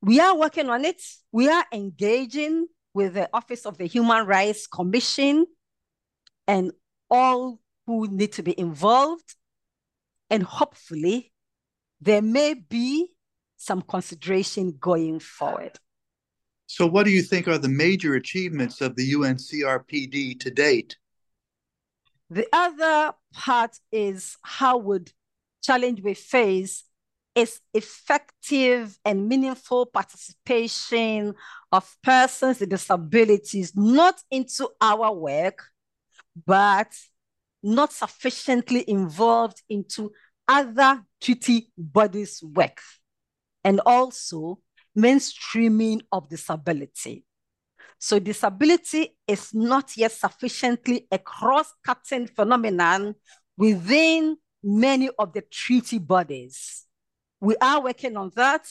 We 0.01 0.19
are 0.19 0.37
working 0.37 0.69
on 0.69 0.85
it. 0.85 1.01
We 1.31 1.49
are 1.49 1.65
engaging 1.71 2.67
with 2.93 3.13
the 3.13 3.29
Office 3.33 3.65
of 3.65 3.77
the 3.77 3.85
Human 3.85 4.25
Rights 4.25 4.67
Commission 4.67 5.45
and 6.47 6.71
all 7.09 7.59
who 7.85 8.07
need 8.07 8.33
to 8.33 8.43
be 8.43 8.59
involved. 8.59 9.35
And 10.29 10.43
hopefully, 10.43 11.31
there 12.01 12.21
may 12.21 12.53
be 12.53 13.13
some 13.55 13.81
consideration 13.81 14.77
going 14.79 15.19
forward. 15.19 15.79
So, 16.67 16.85
what 16.85 17.05
do 17.05 17.11
you 17.11 17.21
think 17.21 17.47
are 17.47 17.57
the 17.57 17.69
major 17.69 18.15
achievements 18.15 18.81
of 18.81 18.95
the 18.95 19.13
UNCRPD 19.13 20.39
to 20.41 20.51
date? 20.51 20.97
The 22.29 22.45
other 22.51 23.13
part 23.33 23.77
is 23.89 24.35
how 24.43 24.77
would 24.77 25.11
challenge 25.63 26.01
we 26.01 26.13
face 26.13 26.83
is 27.35 27.61
effective 27.73 28.97
and 29.05 29.29
meaningful 29.29 29.85
participation 29.85 31.35
of 31.71 31.95
persons 32.03 32.59
with 32.59 32.69
disabilities, 32.69 33.73
not 33.75 34.21
into 34.29 34.67
our 34.81 35.13
work, 35.13 35.63
but 36.45 36.91
not 37.63 37.93
sufficiently 37.93 38.83
involved 38.89 39.61
into 39.69 40.11
other 40.47 41.01
treaty 41.21 41.71
bodies' 41.77 42.43
work, 42.43 42.81
and 43.63 43.79
also 43.85 44.59
mainstreaming 44.97 46.01
of 46.11 46.27
disability. 46.27 47.23
So 47.99 48.19
disability 48.19 49.15
is 49.27 49.53
not 49.53 49.95
yet 49.97 50.11
sufficiently 50.11 51.07
a 51.11 51.17
cross-cutting 51.17 52.27
phenomenon 52.27 53.15
within 53.57 54.37
many 54.63 55.09
of 55.17 55.33
the 55.33 55.41
treaty 55.41 55.99
bodies. 55.99 56.85
We 57.39 57.55
are 57.57 57.83
working 57.83 58.17
on 58.17 58.31
that. 58.35 58.67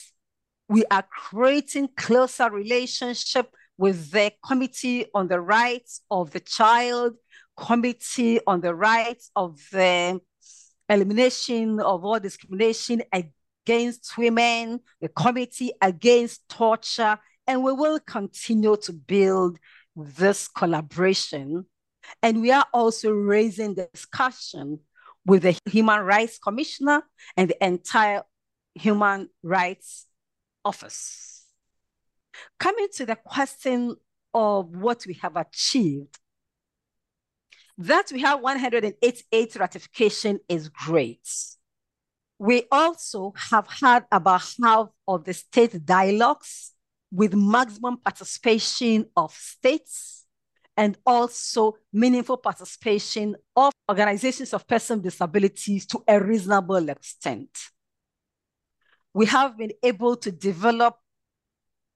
We 0.69 0.83
are 0.91 1.03
creating 1.09 1.89
closer 1.95 2.49
relationship 2.49 3.53
with 3.77 4.11
the 4.11 4.33
Committee 4.45 5.05
on 5.13 5.27
the 5.27 5.39
Rights 5.39 6.01
of 6.11 6.31
the 6.31 6.41
Child, 6.41 7.15
Committee 7.55 8.39
on 8.45 8.61
the 8.61 8.75
Rights 8.75 9.31
of 9.35 9.59
the 9.71 10.19
Elimination 10.89 11.79
of 11.79 12.03
All 12.03 12.19
Discrimination 12.19 13.03
Against 13.67 14.17
Women, 14.17 14.79
the 15.01 15.09
Committee 15.09 15.73
Against 15.81 16.47
Torture, 16.47 17.19
and 17.45 17.61
we 17.61 17.73
will 17.73 17.99
continue 17.99 18.77
to 18.77 18.93
build 18.93 19.59
this 19.93 20.47
collaboration. 20.47 21.65
And 22.23 22.41
we 22.41 22.51
are 22.51 22.65
also 22.73 23.11
raising 23.11 23.75
the 23.75 23.89
discussion 23.93 24.79
with 25.25 25.43
the 25.43 25.59
Human 25.65 25.99
Rights 25.99 26.39
Commissioner 26.39 27.03
and 27.35 27.49
the 27.49 27.65
entire 27.65 28.23
Human 28.73 29.27
Rights 29.43 30.05
Office. 30.63 31.43
Coming 32.59 32.87
to 32.93 33.05
the 33.05 33.17
question 33.17 33.97
of 34.33 34.77
what 34.77 35.05
we 35.05 35.15
have 35.15 35.35
achieved, 35.35 36.17
that 37.79 38.05
we 38.13 38.21
have 38.21 38.39
188 38.39 39.55
ratification 39.57 40.39
is 40.47 40.69
great. 40.69 41.27
We 42.39 42.65
also 42.71 43.33
have 43.49 43.67
had 43.67 44.05
about 44.11 44.43
half 44.61 44.89
of 45.07 45.23
the 45.23 45.33
state 45.33 45.85
dialogues 45.85 46.73
with 47.11 47.33
maximum 47.33 47.97
participation 47.97 49.07
of 49.15 49.33
states 49.33 50.25
and 50.75 50.97
also 51.05 51.73
meaningful 51.91 52.37
participation 52.37 53.35
of 53.55 53.71
organizations 53.89 54.53
of 54.53 54.67
persons 54.67 55.03
with 55.03 55.13
disabilities 55.13 55.87
to 55.87 56.03
a 56.07 56.23
reasonable 56.23 56.89
extent. 56.89 57.49
We 59.13 59.25
have 59.25 59.57
been 59.57 59.71
able 59.81 60.15
to 60.17 60.31
develop 60.31 60.97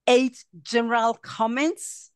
eight 0.08 0.44
general 0.62 1.14
comments 1.14 2.10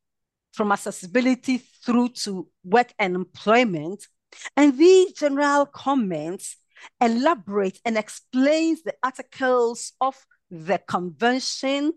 from 0.52 0.73
accessibility 0.73 1.59
through 1.59 2.09
to 2.09 2.49
work 2.64 2.92
and 2.99 3.14
employment. 3.14 4.09
And 4.56 4.76
these 4.76 5.12
general 5.12 5.66
comments 5.66 6.56
elaborate 7.00 7.80
and 7.85 7.97
explains 7.97 8.83
the 8.83 8.95
articles 9.02 9.92
of 10.00 10.16
the 10.50 10.78
convention 10.78 11.92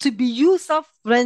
to 0.00 0.10
be 0.10 0.24
user 0.24 0.82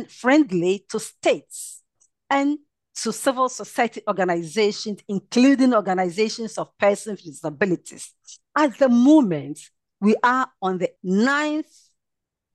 friendly 0.09 0.85
to 0.89 0.99
states 0.99 1.83
and 2.31 2.59
to 2.95 3.13
civil 3.13 3.49
society 3.49 4.03
organizations, 4.09 5.01
including 5.09 5.73
organizations 5.75 6.59
of 6.59 6.77
persons 6.79 7.23
with 7.25 7.35
disabilities. 7.35 8.13
At 8.57 8.79
the 8.79 8.89
moment, 8.89 9.61
we 10.01 10.17
are 10.23 10.49
on 10.61 10.79
the 10.79 10.91
ninth 11.03 11.73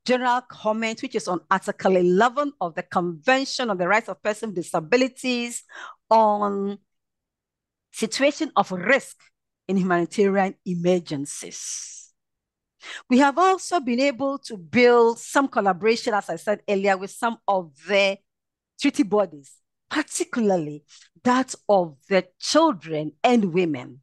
general 0.06 0.42
comment, 0.42 1.02
which 1.02 1.16
is 1.16 1.28
on 1.28 1.40
Article 1.50 1.96
11 1.96 2.54
of 2.60 2.76
the 2.76 2.84
Convention 2.84 3.70
on 3.70 3.78
the 3.78 3.88
Rights 3.88 4.10
of 4.10 4.22
Persons 4.22 4.50
with 4.50 4.66
Disabilities 4.66 5.64
on 6.10 6.78
situation 7.92 8.52
of 8.56 8.72
risk 8.72 9.18
in 9.68 9.78
humanitarian 9.78 10.56
emergencies. 10.66 12.12
We 13.10 13.20
have 13.20 13.38
also 13.38 13.80
been 13.80 14.00
able 14.00 14.38
to 14.40 14.58
build 14.58 15.20
some 15.20 15.48
collaboration, 15.48 16.14
as 16.14 16.30
I 16.30 16.36
said 16.36 16.62
earlier, 16.68 16.98
with 16.98 17.12
some 17.12 17.38
of 17.48 17.72
the 17.88 18.18
treaty 18.80 19.04
bodies, 19.04 19.54
particularly 19.90 20.84
that 21.24 21.56
of 21.70 21.96
the 22.10 22.28
children 22.40 23.14
and 23.24 23.54
women. 23.54 24.02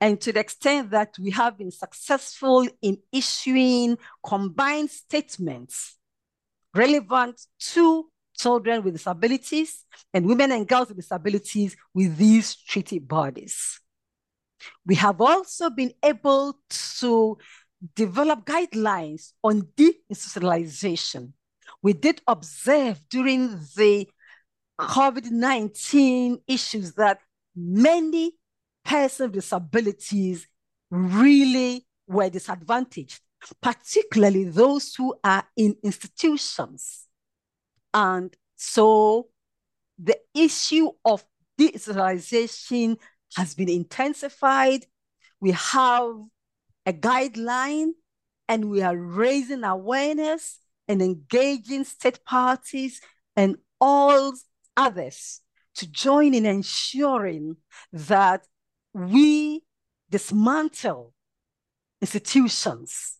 And 0.00 0.20
to 0.22 0.32
the 0.32 0.40
extent 0.40 0.90
that 0.90 1.14
we 1.20 1.30
have 1.30 1.56
been 1.58 1.70
successful 1.70 2.66
in 2.80 2.98
issuing 3.12 3.98
combined 4.26 4.90
statements 4.90 5.96
relevant 6.74 7.40
to 7.60 8.10
children 8.36 8.82
with 8.82 8.94
disabilities 8.94 9.84
and 10.12 10.26
women 10.26 10.50
and 10.50 10.66
girls 10.66 10.88
with 10.88 10.96
disabilities 10.96 11.76
with 11.94 12.16
these 12.16 12.56
treaty 12.56 12.98
bodies. 12.98 13.81
We 14.86 14.94
have 14.96 15.20
also 15.20 15.70
been 15.70 15.92
able 16.02 16.58
to 17.00 17.38
develop 17.94 18.44
guidelines 18.44 19.32
on 19.42 19.62
deinstitutionalization. 19.76 21.32
We 21.82 21.92
did 21.92 22.22
observe 22.26 23.02
during 23.08 23.50
the 23.76 24.08
COVID 24.80 25.30
19 25.30 26.38
issues 26.46 26.92
that 26.94 27.18
many 27.54 28.32
persons 28.84 29.28
with 29.28 29.44
disabilities 29.44 30.46
really 30.90 31.86
were 32.06 32.30
disadvantaged, 32.30 33.20
particularly 33.60 34.44
those 34.44 34.94
who 34.94 35.14
are 35.24 35.44
in 35.56 35.76
institutions. 35.82 37.06
And 37.94 38.34
so 38.56 39.28
the 39.98 40.18
issue 40.34 40.90
of 41.04 41.24
deinstitutionalization 41.58 42.98
has 43.36 43.54
been 43.54 43.68
intensified. 43.68 44.86
We 45.40 45.52
have 45.52 46.12
a 46.86 46.92
guideline 46.92 47.92
and 48.48 48.70
we 48.70 48.82
are 48.82 48.96
raising 48.96 49.64
awareness 49.64 50.58
and 50.88 51.00
engaging 51.00 51.84
state 51.84 52.24
parties 52.24 53.00
and 53.36 53.56
all 53.80 54.32
others 54.76 55.40
to 55.76 55.90
join 55.90 56.34
in 56.34 56.46
ensuring 56.46 57.56
that 57.92 58.46
we 58.92 59.62
dismantle 60.10 61.14
institutions. 62.00 63.18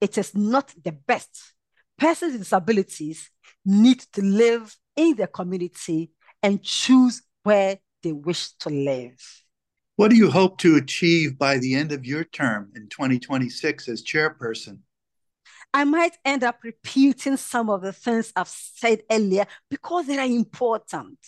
It 0.00 0.18
is 0.18 0.34
not 0.34 0.74
the 0.82 0.92
best. 0.92 1.54
Persons 1.98 2.32
with 2.32 2.42
disabilities 2.42 3.30
need 3.64 4.00
to 4.12 4.22
live 4.22 4.76
in 4.96 5.14
their 5.14 5.28
community 5.28 6.10
and 6.42 6.62
choose 6.62 7.22
where 7.44 7.78
they 8.02 8.12
wish 8.12 8.52
to 8.54 8.70
live. 8.70 9.41
What 9.96 10.10
do 10.10 10.16
you 10.16 10.30
hope 10.30 10.58
to 10.58 10.76
achieve 10.76 11.38
by 11.38 11.58
the 11.58 11.74
end 11.74 11.92
of 11.92 12.06
your 12.06 12.24
term 12.24 12.72
in 12.74 12.88
2026 12.88 13.88
as 13.88 14.02
chairperson? 14.02 14.78
I 15.74 15.84
might 15.84 16.16
end 16.24 16.44
up 16.44 16.60
repeating 16.62 17.36
some 17.36 17.68
of 17.68 17.82
the 17.82 17.92
things 17.92 18.32
I've 18.34 18.48
said 18.48 19.02
earlier 19.10 19.46
because 19.70 20.06
they 20.06 20.18
are 20.18 20.26
important. 20.26 21.18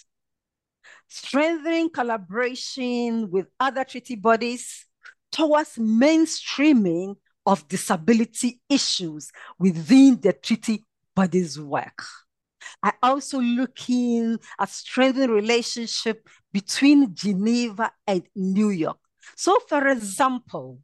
Strengthening 1.08 1.90
collaboration 1.90 3.30
with 3.30 3.48
other 3.60 3.84
treaty 3.84 4.16
bodies 4.16 4.86
towards 5.30 5.76
mainstreaming 5.76 7.16
of 7.46 7.68
disability 7.68 8.60
issues 8.68 9.30
within 9.58 10.20
the 10.20 10.32
treaty 10.32 10.86
bodies' 11.14 11.60
work. 11.60 12.02
I 12.82 12.92
also 13.02 13.40
looking 13.40 14.38
at 14.58 14.68
strengthening 14.68 15.30
relationship 15.30 16.28
between 16.52 17.14
Geneva 17.14 17.92
and 18.06 18.22
New 18.34 18.70
York. 18.70 18.98
So, 19.36 19.58
for 19.68 19.88
example, 19.88 20.80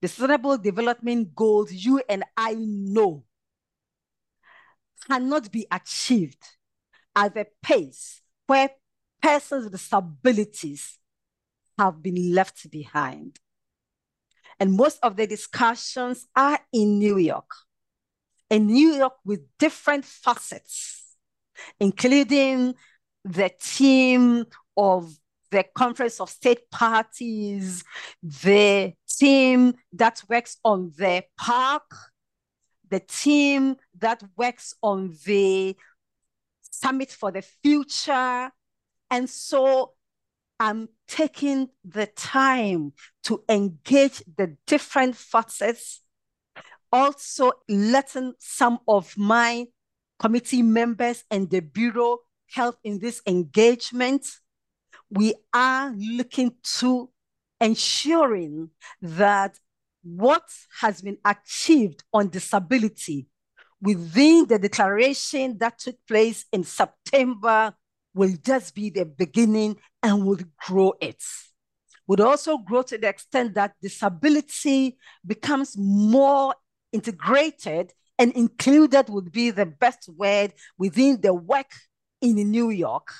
the 0.00 0.08
Sustainable 0.08 0.58
Development 0.58 1.34
Goals 1.34 1.72
you 1.72 2.02
and 2.08 2.24
I 2.36 2.54
know 2.58 3.24
cannot 5.06 5.50
be 5.50 5.66
achieved 5.70 6.42
at 7.16 7.36
a 7.36 7.46
pace 7.62 8.22
where 8.46 8.70
persons 9.22 9.64
with 9.64 9.72
disabilities 9.72 10.98
have 11.78 12.02
been 12.02 12.34
left 12.34 12.70
behind. 12.70 13.38
And 14.60 14.74
most 14.74 14.98
of 15.02 15.16
the 15.16 15.26
discussions 15.26 16.26
are 16.36 16.58
in 16.72 16.98
New 16.98 17.18
York, 17.18 17.50
in 18.50 18.66
New 18.66 18.94
York 18.94 19.14
with 19.24 19.40
different 19.58 20.04
facets, 20.04 21.03
including 21.80 22.74
the 23.24 23.50
team 23.60 24.44
of 24.76 25.16
the 25.50 25.64
Conference 25.74 26.20
of 26.20 26.28
State 26.28 26.70
Parties, 26.70 27.84
the 28.22 28.92
team 29.08 29.74
that 29.92 30.22
works 30.28 30.56
on 30.64 30.92
the 30.96 31.24
park, 31.38 31.94
the 32.90 33.00
team 33.00 33.76
that 33.98 34.22
works 34.36 34.74
on 34.82 35.16
the 35.24 35.76
Summit 36.70 37.10
for 37.10 37.30
the 37.30 37.42
Future. 37.62 38.50
And 39.10 39.30
so 39.30 39.92
I'm 40.58 40.88
taking 41.06 41.68
the 41.84 42.06
time 42.06 42.92
to 43.24 43.42
engage 43.48 44.22
the 44.36 44.56
different 44.66 45.16
facets, 45.16 46.00
also 46.92 47.52
letting 47.68 48.34
some 48.38 48.80
of 48.88 49.16
my 49.16 49.66
committee 50.24 50.62
members 50.62 51.22
and 51.30 51.50
the 51.50 51.60
Bureau 51.60 52.16
help 52.48 52.76
in 52.82 52.98
this 52.98 53.20
engagement 53.26 54.24
we 55.10 55.34
are 55.52 55.92
looking 55.98 56.50
to 56.62 57.10
ensuring 57.60 58.70
that 59.02 59.58
what 60.02 60.44
has 60.80 61.02
been 61.02 61.18
achieved 61.26 62.04
on 62.10 62.30
disability 62.30 63.26
within 63.82 64.46
the 64.46 64.58
declaration 64.58 65.58
that 65.58 65.78
took 65.78 65.96
place 66.08 66.46
in 66.52 66.64
September 66.64 67.74
will 68.14 68.34
just 68.42 68.74
be 68.74 68.88
the 68.88 69.04
beginning 69.04 69.76
and 70.02 70.24
will 70.24 70.40
grow 70.66 70.94
it. 71.02 71.22
Would 72.06 72.20
also 72.20 72.56
grow 72.56 72.80
to 72.80 72.96
the 72.96 73.08
extent 73.08 73.54
that 73.56 73.74
disability 73.82 74.96
becomes 75.26 75.76
more 75.76 76.54
integrated 76.92 77.92
and 78.18 78.32
included 78.32 79.08
would 79.08 79.32
be 79.32 79.50
the 79.50 79.66
best 79.66 80.08
word 80.08 80.52
within 80.78 81.20
the 81.20 81.34
work 81.34 81.70
in 82.20 82.36
New 82.50 82.70
York 82.70 83.12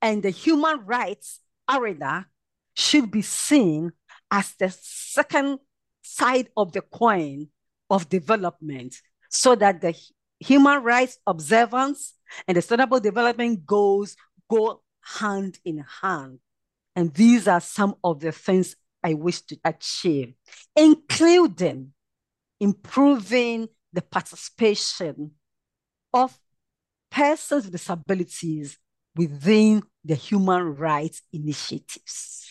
and 0.00 0.22
the 0.22 0.30
human 0.30 0.84
rights 0.84 1.40
arena 1.70 2.26
should 2.74 3.10
be 3.10 3.22
seen 3.22 3.92
as 4.30 4.54
the 4.58 4.74
second 4.80 5.58
side 6.02 6.48
of 6.56 6.72
the 6.72 6.80
coin 6.80 7.48
of 7.90 8.08
development 8.08 8.94
so 9.28 9.54
that 9.54 9.80
the 9.80 9.94
human 10.40 10.82
rights 10.82 11.18
observance 11.26 12.14
and 12.46 12.56
the 12.56 12.62
sustainable 12.62 13.00
development 13.00 13.66
goals 13.66 14.16
go 14.50 14.82
hand 15.02 15.58
in 15.64 15.84
hand. 16.02 16.38
And 16.96 17.12
these 17.14 17.48
are 17.48 17.60
some 17.60 17.96
of 18.04 18.20
the 18.20 18.32
things 18.32 18.76
I 19.02 19.14
wish 19.14 19.42
to 19.42 19.58
achieve, 19.64 20.34
including 20.76 21.92
improving 22.60 23.68
the 23.94 24.02
participation 24.02 25.32
of 26.12 26.38
persons 27.10 27.64
with 27.64 27.72
disabilities 27.72 28.78
within 29.16 29.82
the 30.04 30.14
human 30.14 30.74
rights 30.74 31.22
initiatives. 31.32 32.46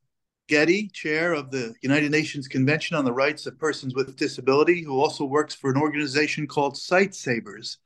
Getty, 0.49 0.89
chair 0.89 1.35
of 1.35 1.51
the 1.51 1.75
United 1.83 2.13
Nations 2.13 2.49
Convention 2.49 2.97
on 2.97 3.05
the 3.05 3.13
Rights 3.13 3.45
of 3.45 3.59
Persons 3.59 3.95
with 3.95 4.17
Disability, 4.17 4.83
who 4.83 4.99
also 4.99 5.27
works 5.27 5.55
for 5.55 5.71
an 5.71 5.77
organization 5.77 6.47
called 6.47 6.77
Sightsavers 6.77 7.77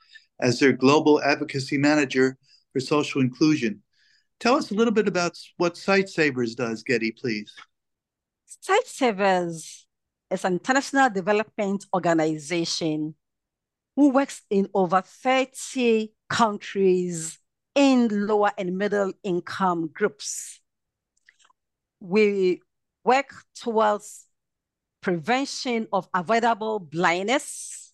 as 0.41 0.61
their 0.61 0.71
global 0.71 1.21
advocacy 1.21 1.79
manager 1.79 2.39
for 2.73 2.81
social 2.81 3.21
inclusion. 3.21 3.83
Tell 4.39 4.55
us 4.55 4.71
a 4.71 4.75
little 4.75 4.93
bit 4.93 5.09
about 5.09 5.37
what 5.59 5.75
Sightsavers 5.75 6.57
does, 6.57 6.83
Getty, 6.83 7.13
please. 7.13 7.53
Sightsavers 8.67 9.85
is 10.31 10.45
an 10.45 10.55
international 10.55 11.11
development 11.11 11.87
organization 11.95 13.15
who 13.97 14.11
works 14.11 14.43
in 14.51 14.69
over 14.73 15.03
30 15.03 16.13
countries 16.29 17.39
in 17.75 18.09
lower 18.27 18.51
and 18.57 18.79
middle 18.79 19.13
income 19.23 19.91
groups. 19.93 20.61
We 22.01 22.63
work 23.05 23.35
towards 23.55 24.27
prevention 25.01 25.87
of 25.93 26.09
avoidable 26.15 26.79
blindness, 26.79 27.90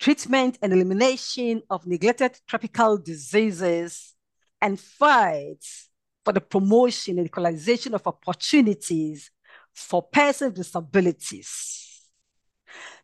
treatment 0.00 0.58
and 0.62 0.72
elimination 0.72 1.62
of 1.68 1.86
neglected 1.86 2.40
tropical 2.48 2.96
diseases, 2.96 4.14
and 4.62 4.80
fights 4.80 5.88
for 6.24 6.32
the 6.32 6.40
promotion 6.40 7.18
and 7.18 7.26
equalization 7.26 7.94
of 7.94 8.06
opportunities 8.06 9.30
for 9.72 10.02
persons 10.02 10.58
with 10.58 10.66
disabilities. 10.66 12.02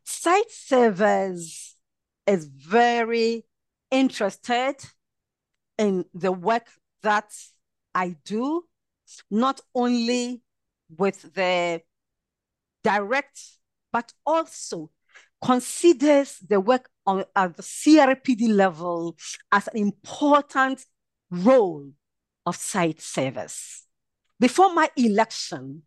Sightsavers 0.04 1.74
is 2.26 2.46
very 2.46 3.44
interested 3.90 4.76
in 5.78 6.04
the 6.14 6.32
work 6.32 6.66
that 7.02 7.32
I 7.94 8.16
do, 8.24 8.64
not 9.30 9.60
only 9.74 10.42
with 10.96 11.34
the 11.34 11.82
direct, 12.82 13.40
but 13.92 14.12
also 14.24 14.90
considers 15.42 16.38
the 16.38 16.60
work 16.60 16.88
on 17.06 17.24
at 17.34 17.56
the 17.56 17.62
CRPD 17.62 18.48
level 18.48 19.16
as 19.52 19.68
an 19.68 19.78
important 19.78 20.84
role 21.30 21.90
of 22.44 22.56
Sightsavers. 22.56 23.82
Before 24.38 24.72
my 24.72 24.90
election, 24.96 25.82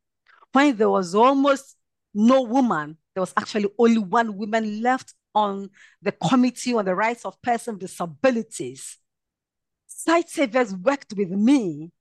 when 0.52 0.76
there 0.76 0.90
was 0.90 1.14
almost 1.14 1.76
no 2.14 2.42
woman, 2.42 2.98
there 3.14 3.22
was 3.22 3.34
actually 3.38 3.70
only 3.78 4.00
one 4.00 4.38
woman 4.38 4.82
left 4.82 5.14
on 5.36 5.70
the 6.02 6.12
Committee 6.12 6.74
on 6.74 6.86
the 6.86 6.96
Rights 6.96 7.26
of 7.26 7.42
Persons 7.42 7.76
with 7.76 7.92
Disabilities. 7.92 8.98
Sightsavers 9.90 10.74
worked 10.82 11.14
with 11.16 11.30
me 11.30 11.92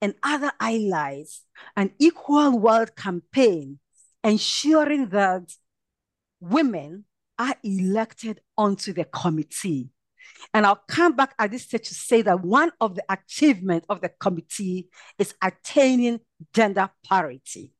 and 0.00 0.14
other 0.22 0.52
allies 0.60 1.42
an 1.76 1.90
equal 1.98 2.58
world 2.58 2.94
campaign 2.94 3.78
ensuring 4.22 5.08
that 5.08 5.52
women 6.40 7.04
are 7.38 7.54
elected 7.62 8.40
onto 8.56 8.92
the 8.92 9.04
committee. 9.04 9.90
And 10.52 10.66
I'll 10.66 10.82
come 10.88 11.14
back 11.14 11.34
at 11.38 11.50
this 11.50 11.62
stage 11.62 11.88
to 11.88 11.94
say 11.94 12.22
that 12.22 12.42
one 12.42 12.72
of 12.80 12.94
the 12.94 13.04
achievements 13.08 13.86
of 13.88 14.00
the 14.00 14.08
committee 14.08 14.88
is 15.18 15.34
attaining 15.42 16.20
gender 16.52 16.90
parity. 17.08 17.72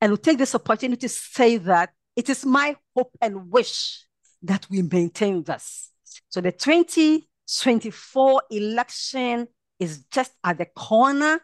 And 0.00 0.10
we'll 0.10 0.18
take 0.18 0.38
this 0.38 0.54
opportunity 0.54 1.00
to 1.00 1.08
say 1.08 1.56
that 1.58 1.90
it 2.16 2.28
is 2.28 2.44
my 2.44 2.76
hope 2.94 3.16
and 3.20 3.50
wish 3.50 4.04
that 4.42 4.66
we 4.70 4.82
maintain 4.82 5.42
this. 5.42 5.90
So 6.28 6.40
the 6.40 6.52
2024 6.52 8.42
election 8.50 9.48
is 9.78 10.04
just 10.10 10.32
at 10.44 10.58
the 10.58 10.66
corner, 10.66 11.40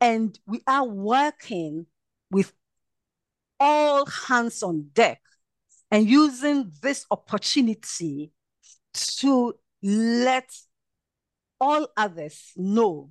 and 0.00 0.38
we 0.46 0.62
are 0.66 0.86
working 0.86 1.86
with 2.30 2.52
all 3.60 4.06
hands 4.06 4.62
on 4.62 4.88
deck 4.92 5.20
and 5.94 6.10
using 6.10 6.72
this 6.82 7.06
opportunity 7.08 8.32
to 8.92 9.54
let 9.80 10.50
all 11.60 11.86
others 11.96 12.50
know 12.56 13.10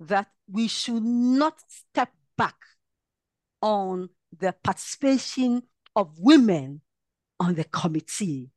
that 0.00 0.26
we 0.50 0.66
should 0.66 1.02
not 1.02 1.60
step 1.68 2.10
back 2.38 2.56
on 3.60 4.08
the 4.38 4.54
participation 4.64 5.62
of 5.94 6.18
women 6.18 6.80
on 7.38 7.54
the 7.54 7.64
committee. 7.64 8.48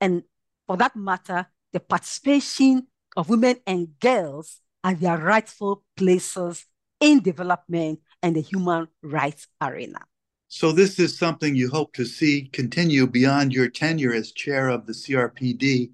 And 0.00 0.22
for 0.68 0.76
that 0.76 0.94
matter, 0.94 1.48
the 1.72 1.80
participation 1.80 2.86
of 3.16 3.30
women 3.30 3.56
and 3.66 3.98
girls 3.98 4.60
at 4.84 5.00
their 5.00 5.18
rightful 5.18 5.82
places 5.96 6.66
in 7.00 7.18
development 7.18 7.98
and 8.22 8.36
the 8.36 8.42
human 8.42 8.86
rights 9.02 9.48
arena. 9.60 10.06
So, 10.48 10.72
this 10.72 10.98
is 10.98 11.18
something 11.18 11.54
you 11.54 11.68
hope 11.68 11.92
to 11.94 12.06
see 12.06 12.48
continue 12.52 13.06
beyond 13.06 13.52
your 13.52 13.68
tenure 13.68 14.14
as 14.14 14.32
chair 14.32 14.68
of 14.68 14.86
the 14.86 14.94
CRPD. 14.94 15.90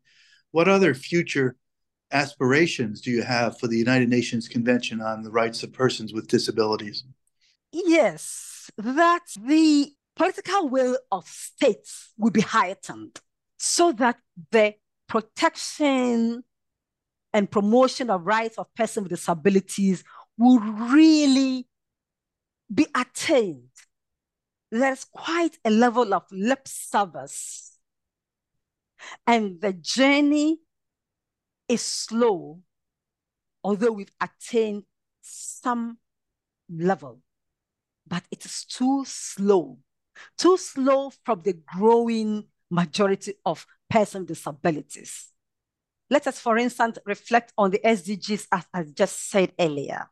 What 0.52 0.68
other 0.68 0.94
future 0.94 1.56
aspirations 2.12 3.00
do 3.00 3.10
you 3.10 3.22
have 3.22 3.58
for 3.58 3.66
the 3.66 3.76
United 3.76 4.08
Nations 4.08 4.46
Convention 4.46 5.00
on 5.00 5.22
the 5.22 5.30
Rights 5.30 5.64
of 5.64 5.72
Persons 5.72 6.12
with 6.12 6.28
Disabilities? 6.28 7.02
Yes, 7.72 8.70
that 8.78 9.24
the 9.44 9.92
political 10.14 10.68
will 10.68 10.98
of 11.10 11.26
states 11.26 12.12
will 12.16 12.30
be 12.30 12.40
heightened 12.40 13.20
so 13.58 13.90
that 13.92 14.18
the 14.52 14.74
protection 15.08 16.44
and 17.32 17.50
promotion 17.50 18.10
of 18.10 18.24
rights 18.24 18.56
of 18.58 18.72
persons 18.76 19.02
with 19.02 19.18
disabilities 19.18 20.04
will 20.38 20.60
really 20.60 21.66
be 22.72 22.86
attained. 22.94 23.73
There's 24.74 25.04
quite 25.04 25.58
a 25.64 25.70
level 25.70 26.12
of 26.14 26.24
lip 26.32 26.66
service. 26.66 27.78
And 29.26 29.60
the 29.60 29.72
journey 29.72 30.58
is 31.68 31.82
slow, 31.82 32.60
although 33.62 33.92
we've 33.92 34.12
attained 34.20 34.84
some 35.20 35.98
level, 36.68 37.20
but 38.06 38.24
it 38.30 38.44
is 38.44 38.64
too 38.64 39.04
slow 39.06 39.78
too 40.36 40.56
slow 40.56 41.10
from 41.24 41.42
the 41.42 41.52
growing 41.52 42.44
majority 42.70 43.34
of 43.44 43.66
persons 43.88 44.28
with 44.28 44.38
disabilities. 44.38 45.28
Let 46.10 46.26
us, 46.26 46.38
for 46.38 46.58
instance, 46.58 46.98
reflect 47.06 47.52
on 47.56 47.70
the 47.70 47.80
SDGs 47.84 48.46
as 48.52 48.64
I 48.72 48.84
just 48.84 49.30
said 49.30 49.52
earlier. 49.58 50.08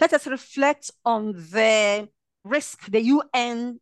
Let 0.00 0.12
us 0.12 0.26
reflect 0.26 0.90
on 1.04 1.32
the 1.32 2.08
risk, 2.46 2.90
the 2.90 3.02
UN 3.02 3.80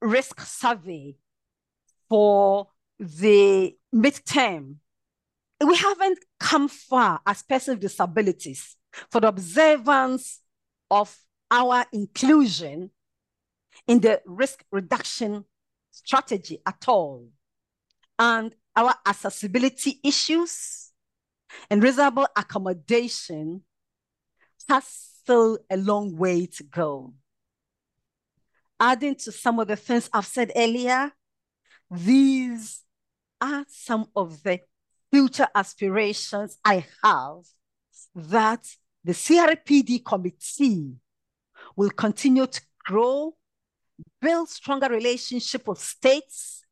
risk 0.00 0.40
survey 0.40 1.16
for 2.08 2.68
the 2.98 3.76
midterm. 3.94 4.76
We 5.64 5.76
haven't 5.76 6.18
come 6.38 6.68
far 6.68 7.20
as 7.26 7.42
persons 7.42 7.76
with 7.76 7.82
disabilities 7.82 8.76
for 9.10 9.20
the 9.20 9.28
observance 9.28 10.40
of 10.90 11.16
our 11.50 11.84
inclusion 11.92 12.90
in 13.86 14.00
the 14.00 14.22
risk 14.24 14.64
reduction 14.70 15.44
strategy 15.90 16.58
at 16.66 16.84
all. 16.88 17.28
And 18.18 18.54
our 18.76 18.94
accessibility 19.06 20.00
issues 20.04 20.92
and 21.70 21.82
reasonable 21.82 22.26
accommodation 22.36 23.62
has 24.68 24.84
still 24.84 25.58
a 25.70 25.76
long 25.76 26.16
way 26.16 26.46
to 26.46 26.62
go. 26.64 27.14
Adding 28.80 29.14
to 29.16 29.32
some 29.32 29.58
of 29.58 29.68
the 29.68 29.76
things 29.76 30.08
I've 30.10 30.26
said 30.26 30.52
earlier, 30.56 31.12
these 31.90 32.80
are 33.38 33.66
some 33.68 34.06
of 34.16 34.42
the 34.42 34.60
future 35.12 35.48
aspirations 35.54 36.58
I 36.64 36.86
have 37.04 37.42
that 38.14 38.66
the 39.04 39.12
CRPD 39.12 40.04
committee 40.04 40.94
will 41.76 41.90
continue 41.90 42.46
to 42.46 42.60
grow, 42.84 43.36
build 44.20 44.48
stronger 44.48 44.88
relationship 44.88 45.68
with 45.68 45.78
states, 45.78 46.64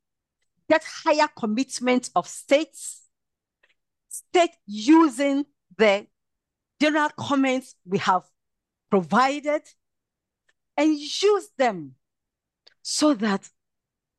get 0.68 0.85
higher 0.85 1.29
commitment 1.37 2.11
of 2.16 2.27
states, 2.27 3.03
state 4.09 4.57
using 4.66 5.44
the 5.77 6.07
general 6.81 7.11
comments 7.18 7.75
we 7.85 7.99
have 7.99 8.23
provided 8.90 9.62
and 10.77 10.97
use 10.99 11.49
them 11.57 11.94
so 12.83 13.14
that 13.14 13.49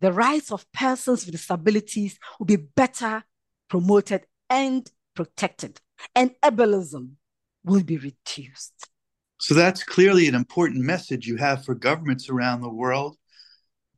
the 0.02 0.12
rights 0.12 0.52
of 0.52 0.72
persons 0.72 1.26
with 1.26 1.34
disabilities 1.34 2.18
will 2.38 2.46
be 2.46 2.56
better 2.56 3.24
promoted 3.70 4.26
and 4.50 4.90
protected, 5.16 5.80
and 6.16 6.32
ableism 6.42 7.12
will 7.64 7.84
be 7.84 7.98
reduced. 7.98 8.90
So 9.40 9.54
that's 9.54 9.84
clearly 9.84 10.28
an 10.28 10.36
important 10.36 10.84
message 10.84 11.28
you 11.28 11.38
have 11.38 11.64
for 11.64 11.76
governments 11.76 12.30
around 12.30 12.62
the 12.62 12.70
world. 12.70 13.18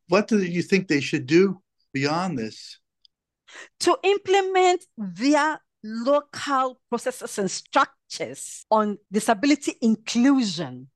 What 0.08 0.28
do 0.28 0.42
you 0.44 0.62
think 0.62 0.88
they 0.88 1.02
should 1.02 1.26
do 1.26 1.62
beyond 1.94 2.38
this? 2.38 2.80
To 3.82 3.98
implement 4.04 4.86
their 4.98 5.60
local 5.84 6.80
processes 6.90 7.38
and 7.40 7.50
structures 7.50 8.66
on 8.70 8.98
disability 9.12 9.76
inclusion. 9.82 10.90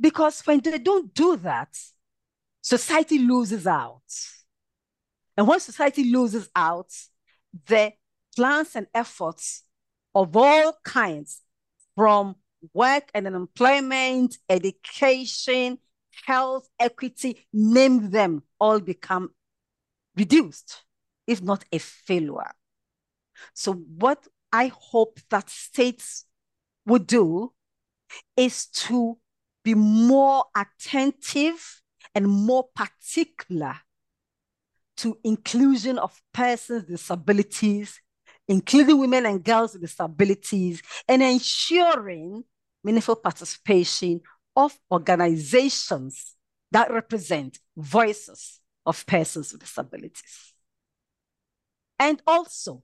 Because 0.00 0.40
when 0.42 0.60
they 0.60 0.78
don't 0.78 1.12
do 1.12 1.36
that, 1.36 1.76
society 2.60 3.18
loses 3.18 3.66
out. 3.66 4.02
And 5.36 5.46
when 5.46 5.60
society 5.60 6.10
loses 6.10 6.48
out, 6.54 6.92
the 7.66 7.92
plans 8.36 8.76
and 8.76 8.86
efforts 8.94 9.64
of 10.14 10.36
all 10.36 10.74
kinds 10.84 11.42
from 11.94 12.36
work 12.74 13.10
and 13.14 13.26
employment, 13.26 14.36
education, 14.48 15.78
health, 16.26 16.68
equity, 16.78 17.46
name 17.52 18.10
them, 18.10 18.42
all 18.58 18.80
become 18.80 19.30
reduced, 20.16 20.84
if 21.26 21.42
not 21.42 21.64
a 21.72 21.78
failure. 21.78 22.52
So, 23.54 23.72
what 23.72 24.26
I 24.52 24.72
hope 24.74 25.20
that 25.30 25.48
states 25.48 26.26
would 26.86 27.06
do 27.06 27.52
is 28.36 28.66
to 28.66 29.18
be 29.62 29.74
more 29.74 30.44
attentive 30.56 31.80
and 32.14 32.28
more 32.28 32.68
particular 32.74 33.76
to 34.98 35.18
inclusion 35.24 35.98
of 35.98 36.20
persons 36.32 36.82
with 36.82 36.98
disabilities, 36.98 38.00
including 38.48 38.98
women 38.98 39.26
and 39.26 39.42
girls 39.42 39.72
with 39.72 39.82
disabilities, 39.82 40.82
and 41.08 41.22
ensuring 41.22 42.44
meaningful 42.84 43.16
participation 43.16 44.20
of 44.56 44.78
organizations 44.90 46.34
that 46.72 46.90
represent 46.90 47.58
voices 47.76 48.60
of 48.84 49.06
persons 49.06 49.52
with 49.52 49.62
disabilities. 49.62 50.54
And 51.98 52.22
also 52.26 52.82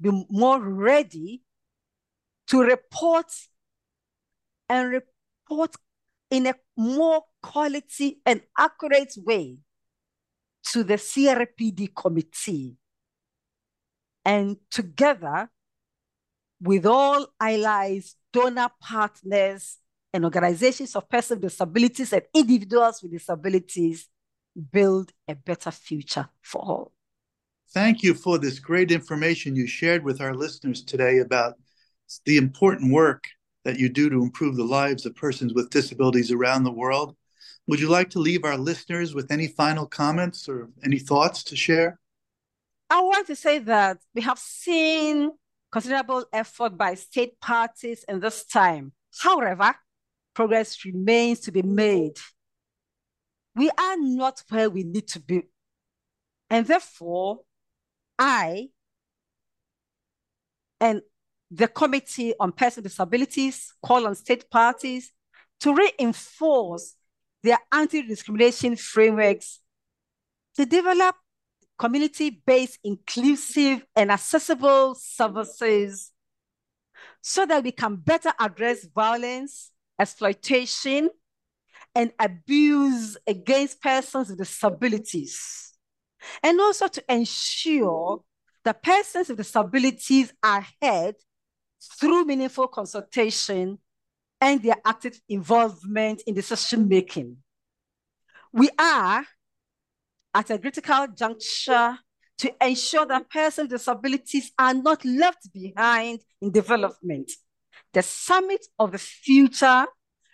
be 0.00 0.26
more 0.30 0.60
ready 0.60 1.42
to 2.48 2.60
report 2.62 3.26
and 4.68 4.90
report 4.90 5.76
in 6.34 6.48
a 6.48 6.54
more 6.76 7.22
quality 7.40 8.20
and 8.26 8.40
accurate 8.58 9.14
way 9.18 9.56
to 10.64 10.82
the 10.82 10.94
CRPD 10.94 11.94
committee. 11.94 12.74
And 14.24 14.56
together 14.68 15.48
with 16.60 16.86
all 16.86 17.28
allies, 17.40 18.16
donor 18.32 18.68
partners, 18.80 19.78
and 20.12 20.24
organizations 20.24 20.96
of 20.96 21.08
persons 21.08 21.40
with 21.40 21.52
disabilities 21.52 22.12
and 22.12 22.22
individuals 22.34 23.00
with 23.00 23.12
disabilities, 23.12 24.08
build 24.72 25.12
a 25.28 25.36
better 25.36 25.70
future 25.70 26.28
for 26.42 26.60
all. 26.62 26.92
Thank 27.72 28.02
you 28.02 28.14
for 28.14 28.38
this 28.38 28.58
great 28.58 28.90
information 28.90 29.54
you 29.54 29.68
shared 29.68 30.02
with 30.02 30.20
our 30.20 30.34
listeners 30.34 30.82
today 30.82 31.18
about 31.18 31.54
the 32.24 32.38
important 32.38 32.92
work 32.92 33.24
that 33.64 33.78
you 33.78 33.88
do 33.88 34.10
to 34.10 34.22
improve 34.22 34.56
the 34.56 34.64
lives 34.64 35.06
of 35.06 35.16
persons 35.16 35.54
with 35.54 35.70
disabilities 35.70 36.30
around 36.30 36.64
the 36.64 36.72
world. 36.72 37.16
Would 37.66 37.80
you 37.80 37.88
like 37.88 38.10
to 38.10 38.18
leave 38.18 38.44
our 38.44 38.58
listeners 38.58 39.14
with 39.14 39.30
any 39.30 39.48
final 39.48 39.86
comments 39.86 40.48
or 40.48 40.68
any 40.84 40.98
thoughts 40.98 41.42
to 41.44 41.56
share? 41.56 41.98
I 42.90 43.00
want 43.00 43.26
to 43.28 43.36
say 43.36 43.58
that 43.60 43.98
we 44.14 44.20
have 44.22 44.38
seen 44.38 45.32
considerable 45.72 46.24
effort 46.32 46.76
by 46.76 46.94
state 46.94 47.40
parties 47.40 48.04
in 48.06 48.20
this 48.20 48.44
time. 48.44 48.92
However, 49.18 49.74
progress 50.34 50.84
remains 50.84 51.40
to 51.40 51.52
be 51.52 51.62
made. 51.62 52.18
We 53.56 53.70
are 53.70 53.96
not 53.98 54.42
where 54.50 54.68
we 54.68 54.84
need 54.84 55.08
to 55.08 55.20
be. 55.20 55.42
And 56.50 56.66
therefore, 56.66 57.40
I 58.18 58.68
and 60.80 61.00
the 61.54 61.68
Committee 61.68 62.34
on 62.40 62.50
Persons 62.50 62.82
with 62.82 62.92
Disabilities 62.92 63.72
call 63.80 64.06
on 64.08 64.16
state 64.16 64.50
parties 64.50 65.12
to 65.60 65.72
reinforce 65.72 66.96
their 67.44 67.58
anti-discrimination 67.70 68.74
frameworks 68.74 69.60
to 70.56 70.66
develop 70.66 71.14
community-based, 71.78 72.78
inclusive, 72.82 73.86
and 73.94 74.10
accessible 74.10 74.96
services 74.96 76.10
so 77.20 77.46
that 77.46 77.62
we 77.62 77.70
can 77.70 77.96
better 77.96 78.32
address 78.40 78.86
violence, 78.86 79.70
exploitation, 80.00 81.08
and 81.94 82.12
abuse 82.18 83.16
against 83.28 83.80
persons 83.80 84.28
with 84.28 84.38
disabilities. 84.38 85.72
And 86.42 86.60
also 86.60 86.88
to 86.88 87.04
ensure 87.08 88.24
that 88.64 88.82
persons 88.82 89.28
with 89.28 89.38
disabilities 89.38 90.32
are 90.42 90.66
heard 90.82 91.14
through 91.98 92.24
meaningful 92.24 92.68
consultation 92.68 93.78
and 94.40 94.62
their 94.62 94.76
active 94.84 95.20
involvement 95.28 96.22
in 96.26 96.34
decision 96.34 96.88
making. 96.88 97.36
We 98.52 98.70
are 98.78 99.24
at 100.34 100.50
a 100.50 100.58
critical 100.58 101.06
juncture 101.16 101.98
to 102.38 102.54
ensure 102.60 103.06
that 103.06 103.30
persons 103.30 103.70
with 103.70 103.80
disabilities 103.80 104.52
are 104.58 104.74
not 104.74 105.04
left 105.04 105.52
behind 105.52 106.20
in 106.42 106.50
development. 106.50 107.30
The 107.92 108.02
Summit 108.02 108.66
of 108.78 108.92
the 108.92 108.98
Future 108.98 109.86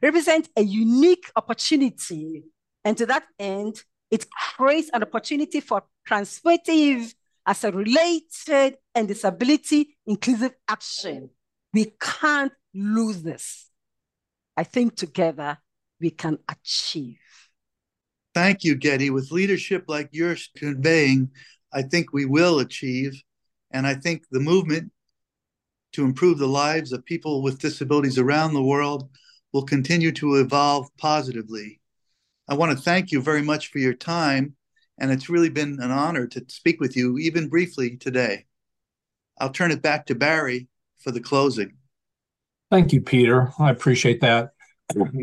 represents 0.03 0.49
a 0.57 0.63
unique 0.63 1.31
opportunity, 1.37 2.45
and 2.85 2.97
to 2.97 3.07
that 3.07 3.25
end, 3.39 3.83
it 4.11 4.27
creates 4.31 4.91
an 4.93 5.03
opportunity 5.03 5.61
for 5.61 5.83
transformative, 6.09 7.15
as 7.47 7.65
a 7.65 7.73
related 7.73 8.77
and 8.95 9.09
disability 9.09 9.97
inclusive 10.07 10.53
action. 10.69 11.31
We 11.72 11.92
can't 12.00 12.52
lose 12.74 13.22
this. 13.22 13.68
I 14.56 14.64
think 14.64 14.96
together 14.96 15.59
we 16.00 16.11
can 16.11 16.38
achieve. 16.48 17.18
Thank 18.35 18.64
you, 18.64 18.74
Getty. 18.74 19.11
With 19.11 19.33
leadership 19.33 19.85
like 19.88 20.09
yours 20.12 20.50
conveying, 20.56 21.30
I 21.72 21.83
think 21.83 22.12
we 22.12 22.24
will 22.24 22.59
achieve. 22.61 23.20
And 23.70 23.87
I 23.87 23.94
think 23.94 24.24
the 24.30 24.40
movement 24.40 24.92
to 25.92 26.04
improve 26.04 26.38
the 26.38 26.46
lives 26.46 26.92
of 26.92 27.04
people 27.04 27.42
with 27.42 27.59
disabilities 27.59 28.18
around 28.18 28.54
the 28.54 28.62
world 28.62 29.09
will 29.52 29.64
continue 29.64 30.12
to 30.12 30.37
evolve 30.37 30.88
positively. 30.98 31.80
I 32.48 32.54
want 32.54 32.76
to 32.76 32.83
thank 32.83 33.11
you 33.11 33.20
very 33.20 33.42
much 33.42 33.68
for 33.68 33.78
your 33.78 33.94
time. 33.94 34.54
And 34.98 35.11
it's 35.11 35.30
really 35.30 35.48
been 35.48 35.78
an 35.80 35.90
honor 35.90 36.26
to 36.26 36.44
speak 36.48 36.80
with 36.80 36.96
you, 36.96 37.18
even 37.18 37.48
briefly, 37.48 37.96
today. 37.96 38.46
I'll 39.38 39.50
turn 39.50 39.70
it 39.70 39.83
back 39.83 40.06
to 40.06 40.14
Barry 40.14 40.68
for 41.01 41.11
the 41.11 41.21
closing. 41.21 41.73
Thank 42.71 42.93
you, 42.93 43.01
Peter. 43.01 43.53
I 43.59 43.71
appreciate 43.71 44.21
that. 44.21 44.53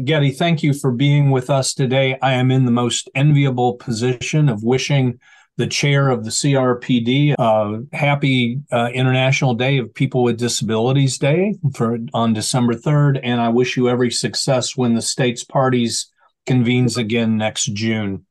Getty, 0.03 0.31
thank 0.31 0.63
you 0.63 0.73
for 0.73 0.91
being 0.91 1.31
with 1.31 1.49
us 1.49 1.73
today. 1.73 2.17
I 2.21 2.33
am 2.33 2.51
in 2.51 2.65
the 2.65 2.71
most 2.71 3.09
enviable 3.15 3.73
position 3.73 4.49
of 4.49 4.63
wishing 4.63 5.19
the 5.57 5.67
chair 5.67 6.09
of 6.09 6.23
the 6.23 6.29
CRPD 6.29 7.35
uh, 7.37 7.79
happy 7.91 8.61
uh, 8.71 8.89
International 8.93 9.55
Day 9.55 9.77
of 9.77 9.93
People 9.93 10.23
with 10.23 10.37
Disabilities 10.37 11.17
Day 11.17 11.55
for 11.73 11.97
on 12.13 12.33
December 12.33 12.75
3rd, 12.75 13.19
and 13.23 13.41
I 13.41 13.49
wish 13.49 13.75
you 13.75 13.89
every 13.89 14.11
success 14.11 14.77
when 14.77 14.93
the 14.93 15.01
state's 15.01 15.43
parties 15.43 16.11
convenes 16.45 16.95
again 16.95 17.37
next 17.37 17.65
June. 17.73 18.25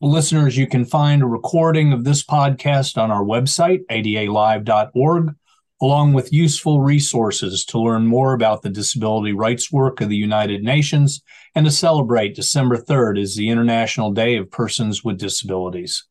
Listeners, 0.00 0.56
you 0.58 0.66
can 0.66 0.84
find 0.84 1.22
a 1.22 1.26
recording 1.26 1.92
of 1.92 2.04
this 2.04 2.22
podcast 2.24 3.00
on 3.00 3.10
our 3.10 3.22
website, 3.22 3.86
adalive.org 3.86 5.34
along 5.84 6.14
with 6.14 6.32
useful 6.32 6.80
resources 6.80 7.62
to 7.62 7.78
learn 7.78 8.06
more 8.06 8.32
about 8.32 8.62
the 8.62 8.70
disability 8.70 9.34
rights 9.34 9.70
work 9.70 10.00
of 10.00 10.08
the 10.08 10.16
United 10.16 10.62
Nations 10.62 11.20
and 11.54 11.66
to 11.66 11.70
celebrate 11.70 12.34
December 12.34 12.78
3rd 12.78 13.20
as 13.20 13.36
the 13.36 13.50
International 13.50 14.10
Day 14.10 14.36
of 14.36 14.50
Persons 14.50 15.04
with 15.04 15.18
Disabilities. 15.18 16.06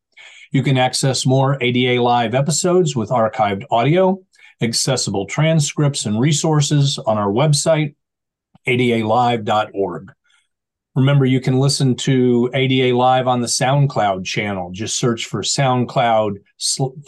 You 0.52 0.62
can 0.62 0.78
access 0.78 1.26
more 1.26 1.60
ADA 1.60 2.00
Live 2.00 2.36
episodes 2.36 2.94
with 2.94 3.10
archived 3.10 3.64
audio 3.68 4.20
accessible 4.62 5.26
transcripts 5.26 6.06
and 6.06 6.20
resources 6.20 6.96
on 6.98 7.18
our 7.18 7.32
website, 7.32 7.96
adalive.org. 8.68 10.12
Remember, 10.94 11.26
you 11.26 11.40
can 11.40 11.58
listen 11.58 11.96
to 11.96 12.48
ADA 12.54 12.96
Live 12.96 13.26
on 13.26 13.40
the 13.40 13.48
SoundCloud 13.48 14.24
channel. 14.24 14.70
Just 14.70 14.96
search 14.96 15.26
for 15.26 15.42
SoundCloud 15.42 16.36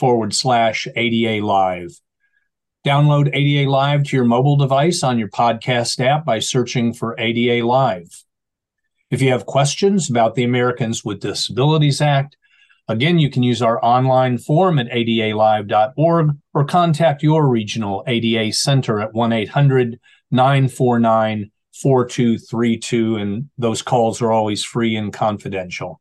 forward 0.00 0.34
slash 0.34 0.88
ADA 0.96 1.46
Live. 1.46 1.96
Download 2.86 3.28
ADA 3.34 3.68
Live 3.68 4.04
to 4.04 4.16
your 4.16 4.24
mobile 4.24 4.54
device 4.54 5.02
on 5.02 5.18
your 5.18 5.26
podcast 5.26 5.98
app 5.98 6.24
by 6.24 6.38
searching 6.38 6.94
for 6.94 7.18
ADA 7.18 7.66
Live. 7.66 8.22
If 9.10 9.20
you 9.20 9.32
have 9.32 9.44
questions 9.44 10.08
about 10.08 10.36
the 10.36 10.44
Americans 10.44 11.04
with 11.04 11.18
Disabilities 11.18 12.00
Act, 12.00 12.36
again, 12.86 13.18
you 13.18 13.28
can 13.28 13.42
use 13.42 13.60
our 13.60 13.84
online 13.84 14.38
form 14.38 14.78
at 14.78 14.86
adalive.org 14.86 16.38
or 16.54 16.64
contact 16.64 17.24
your 17.24 17.48
regional 17.48 18.04
ADA 18.06 18.52
center 18.52 19.00
at 19.00 19.12
1 19.12 19.32
800 19.32 19.98
949 20.30 21.50
4232. 21.82 23.16
And 23.16 23.50
those 23.58 23.82
calls 23.82 24.22
are 24.22 24.30
always 24.30 24.62
free 24.62 24.94
and 24.94 25.12
confidential. 25.12 26.00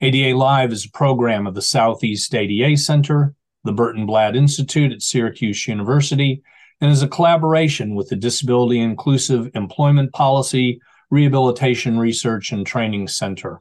ADA 0.00 0.34
Live 0.34 0.72
is 0.72 0.86
a 0.86 0.96
program 0.96 1.46
of 1.46 1.54
the 1.54 1.60
Southeast 1.60 2.34
ADA 2.34 2.78
Center, 2.78 3.34
the 3.64 3.72
Burton 3.72 4.06
Blatt 4.06 4.36
Institute 4.36 4.92
at 4.92 5.02
Syracuse 5.02 5.66
University, 5.66 6.42
and 6.80 6.90
is 6.90 7.02
a 7.02 7.08
collaboration 7.08 7.94
with 7.94 8.08
the 8.08 8.16
Disability 8.16 8.80
Inclusive 8.80 9.50
Employment 9.54 10.12
Policy 10.12 10.80
Rehabilitation 11.10 11.98
Research 11.98 12.52
and 12.52 12.66
Training 12.66 13.08
Center. 13.08 13.60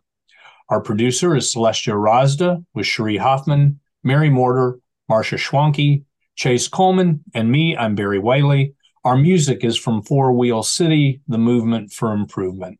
Our 0.70 0.82
producer 0.82 1.36
is 1.36 1.54
Celestia 1.54 1.94
Ohrazda 1.94 2.64
with 2.74 2.86
Cherie 2.86 3.18
Hoffman, 3.18 3.80
Mary 4.04 4.30
Morter, 4.30 4.80
Marcia 5.10 5.36
Schwanke, 5.36 6.04
Chase 6.36 6.68
Coleman, 6.68 7.24
and 7.34 7.52
me, 7.52 7.76
I'm 7.76 7.96
Barry 7.96 8.20
Whaley. 8.20 8.76
Our 9.04 9.18
music 9.18 9.64
is 9.64 9.78
from 9.78 10.04
Four 10.04 10.34
Wheel 10.34 10.62
City, 10.62 11.22
the 11.28 11.38
Movement 11.38 11.92
for 11.92 12.14
Improvement. 12.14 12.80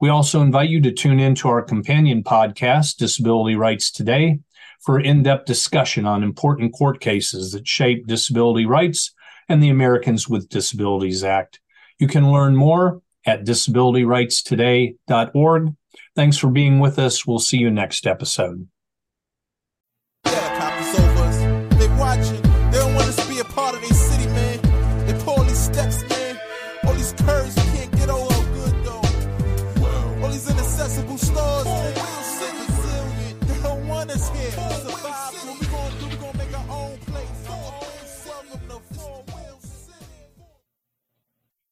We 0.00 0.10
also 0.10 0.42
invite 0.42 0.68
you 0.68 0.82
to 0.82 0.92
tune 0.92 1.18
in 1.18 1.34
to 1.36 1.48
our 1.48 1.62
companion 1.62 2.22
podcast, 2.22 2.96
Disability 2.96 3.56
Rights 3.56 3.90
Today, 3.90 4.40
for 4.82 5.00
in 5.00 5.22
depth 5.22 5.46
discussion 5.46 6.04
on 6.06 6.22
important 6.22 6.74
court 6.74 7.00
cases 7.00 7.52
that 7.52 7.66
shape 7.66 8.06
disability 8.06 8.66
rights 8.66 9.14
and 9.48 9.62
the 9.62 9.68
Americans 9.68 10.28
with 10.28 10.48
Disabilities 10.48 11.22
Act. 11.24 11.60
You 11.98 12.08
can 12.08 12.32
learn 12.32 12.56
more 12.56 13.00
at 13.24 13.44
disabilityrightstoday.org. 13.44 15.74
Thanks 16.14 16.36
for 16.36 16.50
being 16.50 16.78
with 16.78 16.98
us. 16.98 17.26
We'll 17.26 17.38
see 17.38 17.56
you 17.58 17.70
next 17.70 18.06
episode. 18.06 18.68